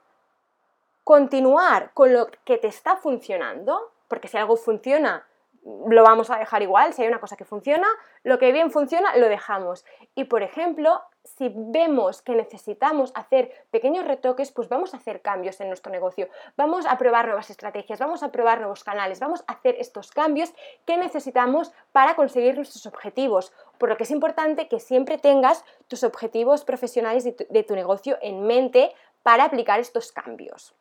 Continuar 1.03 1.93
con 1.95 2.13
lo 2.13 2.29
que 2.45 2.59
te 2.59 2.69
está 2.69 2.97
funcionando, 2.97 3.91
porque 4.07 4.29
si 4.29 4.37
algo 4.37 4.59
funciona, 4.59 5.27
lo 5.65 6.03
vamos 6.03 6.31
a 6.31 6.39
dejar 6.39 6.63
igual, 6.63 6.93
si 6.95 7.03
hay 7.03 7.09
una 7.09 7.21
cosa 7.21 7.37
que 7.37 7.45
funciona, 7.45 7.87
lo 8.23 8.39
que 8.39 8.53
bien 8.53 8.71
funciona 8.71 9.17
lo 9.17 9.29
dejamos. 9.29 9.85
Y 10.15 10.25
por 10.25 10.43
ejemplo, 10.43 11.03
si 11.23 11.53
vemos 11.55 12.23
que 12.23 12.35
necesitamos 12.35 13.13
hacer 13.15 13.53
pequeños 13.71 14.07
retoques, 14.07 14.53
pues 14.53 14.69
vamos 14.69 14.95
a 14.95 14.97
hacer 14.97 15.21
cambios 15.21 15.61
en 15.61 15.69
nuestro 15.69 15.93
negocio, 15.93 16.29
vamos 16.57 16.87
a 16.87 16.97
probar 16.97 17.27
nuevas 17.27 17.51
estrategias, 17.51 17.99
vamos 17.99 18.23
a 18.23 18.33
probar 18.33 18.59
nuevos 18.59 18.85
canales, 18.85 19.21
vamos 19.21 19.45
a 19.47 19.53
hacer 19.53 19.77
estos 19.79 20.13
cambios 20.13 20.53
que 20.87 20.97
necesitamos 20.97 21.73
para 21.93 22.15
conseguir 22.15 22.57
nuestros 22.57 22.87
objetivos. 22.87 23.53
Por 23.79 23.91
lo 23.91 23.97
que 23.97 24.05
es 24.05 24.11
importante 24.11 24.69
que 24.69 24.81
siempre 24.81 25.19
tengas 25.19 25.65
tus 25.89 26.05
objetivos 26.05 26.65
profesionales 26.65 27.25
de 27.25 27.63
tu, 27.63 27.75
negocio 27.75 28.19
en 28.23 28.47
mente 28.47 28.93
para 29.23 29.45
aplicar 29.45 29.81
estos 29.81 30.13
cambios. 30.13 30.75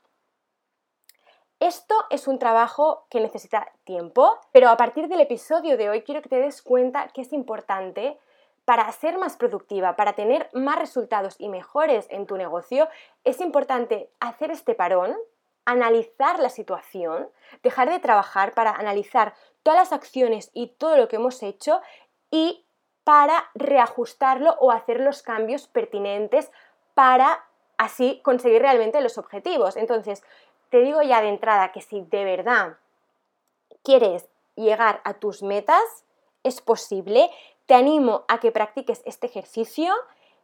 Esto 1.60 2.06
es 2.10 2.30
un 2.30 2.39
trabajo 2.39 3.06
que 3.10 3.19
necesita 3.19 3.69
tiempo, 3.84 4.39
pero 4.54 4.69
a 4.69 4.78
partir 4.78 5.10
del 5.10 5.19
episodio 5.19 5.76
de 5.76 5.89
hoy 5.89 6.04
quiero 6.04 6.22
que 6.22 6.30
te 6.30 6.39
des 6.39 6.62
cuenta 6.62 7.10
que 7.10 7.22
es 7.22 7.34
importante 7.34 8.17
para 8.63 8.89
ser 8.93 9.17
más 9.17 9.36
productiva, 9.36 9.98
para 9.98 10.13
tener 10.13 10.50
más 10.54 10.80
resultados 10.80 11.36
y 11.38 11.50
mejores 11.50 12.08
en 12.12 12.28
tu 12.28 12.38
negocio, 12.38 12.88
es 13.26 13.41
importante 13.41 14.10
hacer 14.22 14.52
este 14.52 14.74
parón, 14.74 15.17
analizar 15.65 16.39
la 16.39 16.48
situación, 16.48 17.30
dejar 17.62 17.89
de 17.89 18.00
trabajar 18.00 18.54
para 18.54 18.72
analizar 18.72 19.34
todas 19.62 19.80
las 19.80 19.91
acciones 19.91 20.52
y 20.54 20.67
todo 20.67 20.95
lo 20.95 21.10
que 21.10 21.17
hemos 21.17 21.43
hecho 21.43 21.82
y 22.32 22.65
para 23.04 23.50
reajustarlo 23.54 24.56
o 24.62 24.72
hacer 24.72 25.02
los 25.02 25.24
cambios 25.24 25.67
pertinentes 25.67 26.52
para 26.93 27.43
así 27.78 28.22
conseguir 28.24 28.62
realmente 28.62 29.02
los 29.02 29.17
objetivos. 29.17 29.78
Entonces, 29.78 30.24
te 30.70 30.82
digo 30.82 31.02
ya 31.02 31.22
de 31.22 31.30
entrada 31.30 31.72
que 31.72 31.82
si 31.82 32.02
de 32.02 32.24
verdad 32.24 32.78
quieres 33.84 34.28
llegar 34.56 35.02
a 35.04 35.16
tus 35.16 35.42
metas, 35.42 36.06
es 36.44 36.62
posible. 36.62 37.30
Te 37.66 37.76
animo 37.76 38.26
a 38.28 38.40
que 38.40 38.52
practiques 38.52 39.02
este 39.06 39.28
ejercicio, 39.28 39.94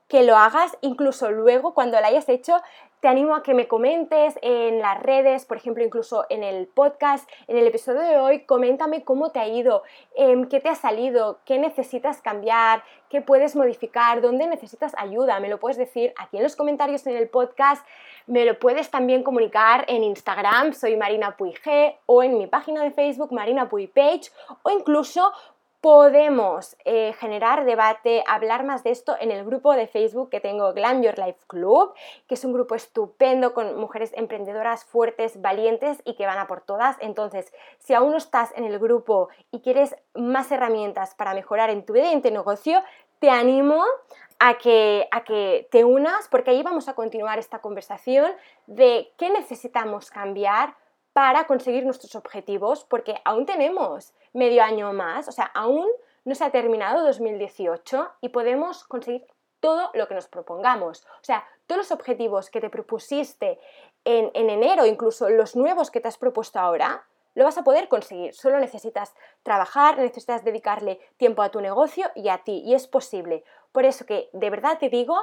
que 0.07 0.23
lo 0.23 0.35
hagas 0.35 0.77
incluso 0.81 1.31
luego 1.31 1.73
cuando 1.73 1.99
lo 1.99 2.05
hayas 2.05 2.29
hecho, 2.29 2.61
te 3.05 3.09
animo 3.09 3.35
a 3.35 3.43
que 3.43 3.53
me 3.53 3.67
comentes 3.67 4.33
en 4.41 4.79
las 4.79 4.99
redes, 4.99 5.45
por 5.45 5.57
ejemplo, 5.57 5.83
incluso 5.83 6.25
en 6.31 6.41
el 6.41 6.65
podcast, 6.65 7.29
en 7.45 7.55
el 7.55 7.67
episodio 7.67 8.01
de 8.01 8.17
hoy, 8.17 8.45
coméntame 8.45 9.03
cómo 9.03 9.29
te 9.29 9.37
ha 9.37 9.47
ido, 9.47 9.83
em, 10.15 10.49
qué 10.49 10.59
te 10.59 10.69
ha 10.69 10.73
salido, 10.73 11.37
qué 11.45 11.59
necesitas 11.59 12.23
cambiar, 12.23 12.83
qué 13.11 13.21
puedes 13.21 13.55
modificar, 13.55 14.21
dónde 14.21 14.47
necesitas 14.47 14.95
ayuda. 14.97 15.39
Me 15.39 15.49
lo 15.49 15.59
puedes 15.59 15.77
decir 15.77 16.15
aquí 16.17 16.37
en 16.37 16.43
los 16.43 16.55
comentarios 16.55 17.05
en 17.05 17.15
el 17.15 17.29
podcast, 17.29 17.85
me 18.25 18.43
lo 18.43 18.57
puedes 18.57 18.89
también 18.89 19.21
comunicar 19.21 19.85
en 19.87 20.03
Instagram, 20.03 20.73
soy 20.73 20.97
Marina 20.97 21.37
Puig 21.37 21.61
o 22.07 22.23
en 22.23 22.39
mi 22.39 22.47
página 22.47 22.81
de 22.81 22.89
Facebook, 22.89 23.31
Marina 23.31 23.69
Puig 23.69 23.93
Page, 23.93 24.31
o 24.63 24.71
incluso 24.71 25.31
podemos 25.85 26.75
eh, 26.83 27.13
generar 27.19 27.63
debate, 27.63 28.23
hablar 28.27 28.63
más 28.63 28.83
de 28.83 28.89
esto 28.89 29.15
en 29.19 29.29
el 29.29 29.45
grupo 29.45 29.71
de 29.73 29.85
Facebook 29.85 30.31
que 30.31 30.39
tengo 30.39 30.73
Glam 30.73 31.03
Your 31.03 31.15
Life 31.19 31.41
Club, 31.45 31.93
que 32.27 32.33
es 32.33 32.43
un 32.43 32.53
grupo 32.53 32.73
estupendo 32.73 33.53
con 33.53 33.79
mujeres 33.79 34.11
emprendedoras 34.15 34.83
fuertes, 34.83 35.39
valientes 35.43 36.01
y 36.03 36.15
que 36.15 36.25
van 36.25 36.39
a 36.39 36.47
por 36.47 36.61
todas. 36.61 36.97
Entonces, 37.01 37.53
si 37.77 37.93
aún 37.93 38.09
no 38.09 38.17
estás 38.17 38.51
en 38.55 38.63
el 38.63 38.79
grupo 38.79 39.29
y 39.51 39.61
quieres 39.61 39.95
más 40.15 40.51
herramientas 40.51 41.13
para 41.13 41.35
mejorar 41.35 41.69
en 41.69 41.85
tu 41.85 41.93
vida 41.93 42.09
y 42.09 42.13
en 42.13 42.23
tu 42.23 42.31
negocio, 42.31 42.81
te 43.19 43.29
animo 43.29 43.83
a 44.39 44.57
que, 44.57 45.07
a 45.11 45.23
que 45.23 45.67
te 45.69 45.83
unas 45.83 46.27
porque 46.29 46.49
ahí 46.49 46.63
vamos 46.63 46.87
a 46.87 46.95
continuar 46.95 47.37
esta 47.37 47.59
conversación 47.59 48.31
de 48.65 49.13
qué 49.17 49.29
necesitamos 49.29 50.09
cambiar 50.09 50.73
para 51.15 51.47
conseguir 51.47 51.85
nuestros 51.85 52.13
objetivos, 52.13 52.83
porque 52.83 53.15
aún 53.23 53.45
tenemos 53.45 54.13
medio 54.33 54.61
año 54.61 54.91
más, 54.91 55.29
o 55.29 55.31
sea, 55.31 55.45
aún 55.45 55.87
no 56.25 56.35
se 56.35 56.43
ha 56.43 56.51
terminado 56.51 57.05
2018 57.05 58.11
y 58.19 58.27
podemos 58.27 58.83
conseguir 58.83 59.25
todo 59.61 59.91
lo 59.93 60.09
que 60.09 60.13
nos 60.13 60.27
propongamos. 60.27 61.05
O 61.05 61.23
sea, 61.23 61.45
todos 61.67 61.77
los 61.77 61.91
objetivos 61.93 62.49
que 62.49 62.59
te 62.59 62.69
propusiste 62.69 63.57
en, 64.03 64.29
en 64.33 64.49
enero, 64.49 64.85
incluso 64.85 65.29
los 65.29 65.55
nuevos 65.55 65.89
que 65.89 66.01
te 66.01 66.09
has 66.09 66.17
propuesto 66.17 66.59
ahora, 66.59 67.05
lo 67.33 67.45
vas 67.45 67.57
a 67.57 67.63
poder 67.63 67.87
conseguir. 67.87 68.33
Solo 68.33 68.59
necesitas 68.59 69.15
trabajar, 69.41 69.97
necesitas 69.97 70.43
dedicarle 70.43 70.99
tiempo 71.15 71.43
a 71.43 71.49
tu 71.49 71.61
negocio 71.61 72.11
y 72.15 72.27
a 72.27 72.39
ti. 72.39 72.61
Y 72.65 72.73
es 72.73 72.87
posible. 72.87 73.45
Por 73.71 73.85
eso 73.85 74.05
que 74.05 74.29
de 74.33 74.49
verdad 74.49 74.79
te 74.79 74.89
digo 74.89 75.17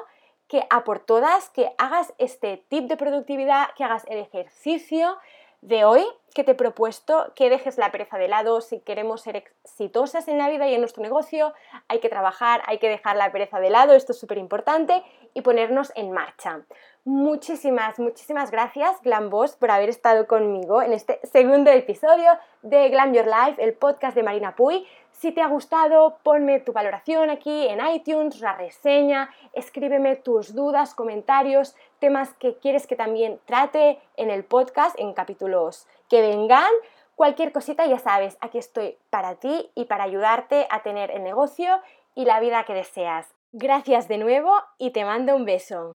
que 0.53 0.67
a 0.69 0.85
por 0.85 0.99
todas, 1.01 1.49
que 1.49 1.73
hagas 1.79 2.13
este 2.19 2.59
tip 2.69 2.85
de 2.85 2.99
productividad, 2.99 3.69
que 3.75 3.85
hagas 3.85 4.05
el 4.09 4.19
ejercicio, 4.19 5.17
de 5.63 5.85
hoy 5.85 6.05
que 6.35 6.45
te 6.45 6.53
he 6.53 6.55
propuesto 6.55 7.33
que 7.35 7.51
dejes 7.51 7.79
la 7.79 7.93
pereza 7.93 8.19
de 8.19 8.29
lado 8.29 8.61
si 8.61 8.81
queremos 8.81 9.21
ser 9.21 9.37
exitosas 9.37 10.29
en 10.29 10.39
la 10.39 10.49
vida 10.49 10.67
y 10.69 10.75
en 10.75 10.81
nuestro 10.81 11.03
negocio. 11.03 11.53
Hay 11.89 12.01
que 12.01 12.09
trabajar, 12.09 12.63
hay 12.67 12.79
que 12.79 12.89
dejar 12.89 13.17
la 13.17 13.31
pereza 13.33 13.61
de 13.61 13.71
lado, 13.71 13.95
esto 13.95 14.13
es 14.13 14.19
súper 14.19 14.39
importante, 14.39 15.03
y 15.35 15.43
ponernos 15.43 15.93
en 15.95 16.13
marcha. 16.13 16.61
Muchísimas, 17.05 17.99
muchísimas 17.99 18.51
gracias, 18.51 19.01
Glam 19.03 19.29
Boss, 19.31 19.57
por 19.57 19.71
haber 19.71 19.89
estado 19.89 20.27
conmigo 20.27 20.83
en 20.83 20.93
este 20.93 21.21
segundo 21.25 21.71
episodio 21.71 22.31
de 22.63 22.89
Glam 22.91 23.13
Your 23.13 23.27
Life, 23.27 23.63
el 23.63 23.75
podcast 23.75 24.15
de 24.15 24.23
Marina 24.23 24.55
Puy. 24.55 24.87
Si 25.11 25.33
te 25.33 25.43
ha 25.43 25.49
gustado, 25.49 26.19
ponme 26.23 26.61
tu 26.61 26.73
valoración 26.73 27.31
aquí 27.31 27.67
en 27.69 27.87
iTunes, 27.87 28.41
la 28.41 28.57
reseña, 28.57 29.31
escríbeme 29.53 30.17
tus 30.17 30.55
dudas, 30.55 30.95
comentarios, 30.95 31.77
temas 32.03 32.35
que 32.35 32.57
quieres 32.57 32.89
que 32.89 32.97
también 32.97 33.39
trate 33.47 34.01
en 34.17 34.29
el 34.29 34.43
podcast, 34.45 34.99
en 34.99 35.15
capítulos 35.15 35.87
que 36.11 36.21
vengan. 36.21 36.73
Cualquier 37.15 37.53
cosita, 37.53 37.87
ya 37.87 38.01
sabes, 38.01 38.37
aquí 38.41 38.59
estoy 38.59 38.97
para 39.09 39.37
ti 39.37 39.71
y 39.77 39.85
para 39.85 40.03
ayudarte 40.03 40.67
a 40.69 40.83
tener 40.83 41.13
el 41.13 41.23
negocio 41.23 41.81
y 42.17 42.25
la 42.25 42.41
vida 42.41 42.65
que 42.65 42.75
deseas. 42.75 43.33
Gracias 43.53 44.09
de 44.09 44.19
nuevo 44.19 44.53
y 44.79 44.91
te 44.91 45.05
mando 45.05 45.37
un 45.37 45.45
beso. 45.45 45.91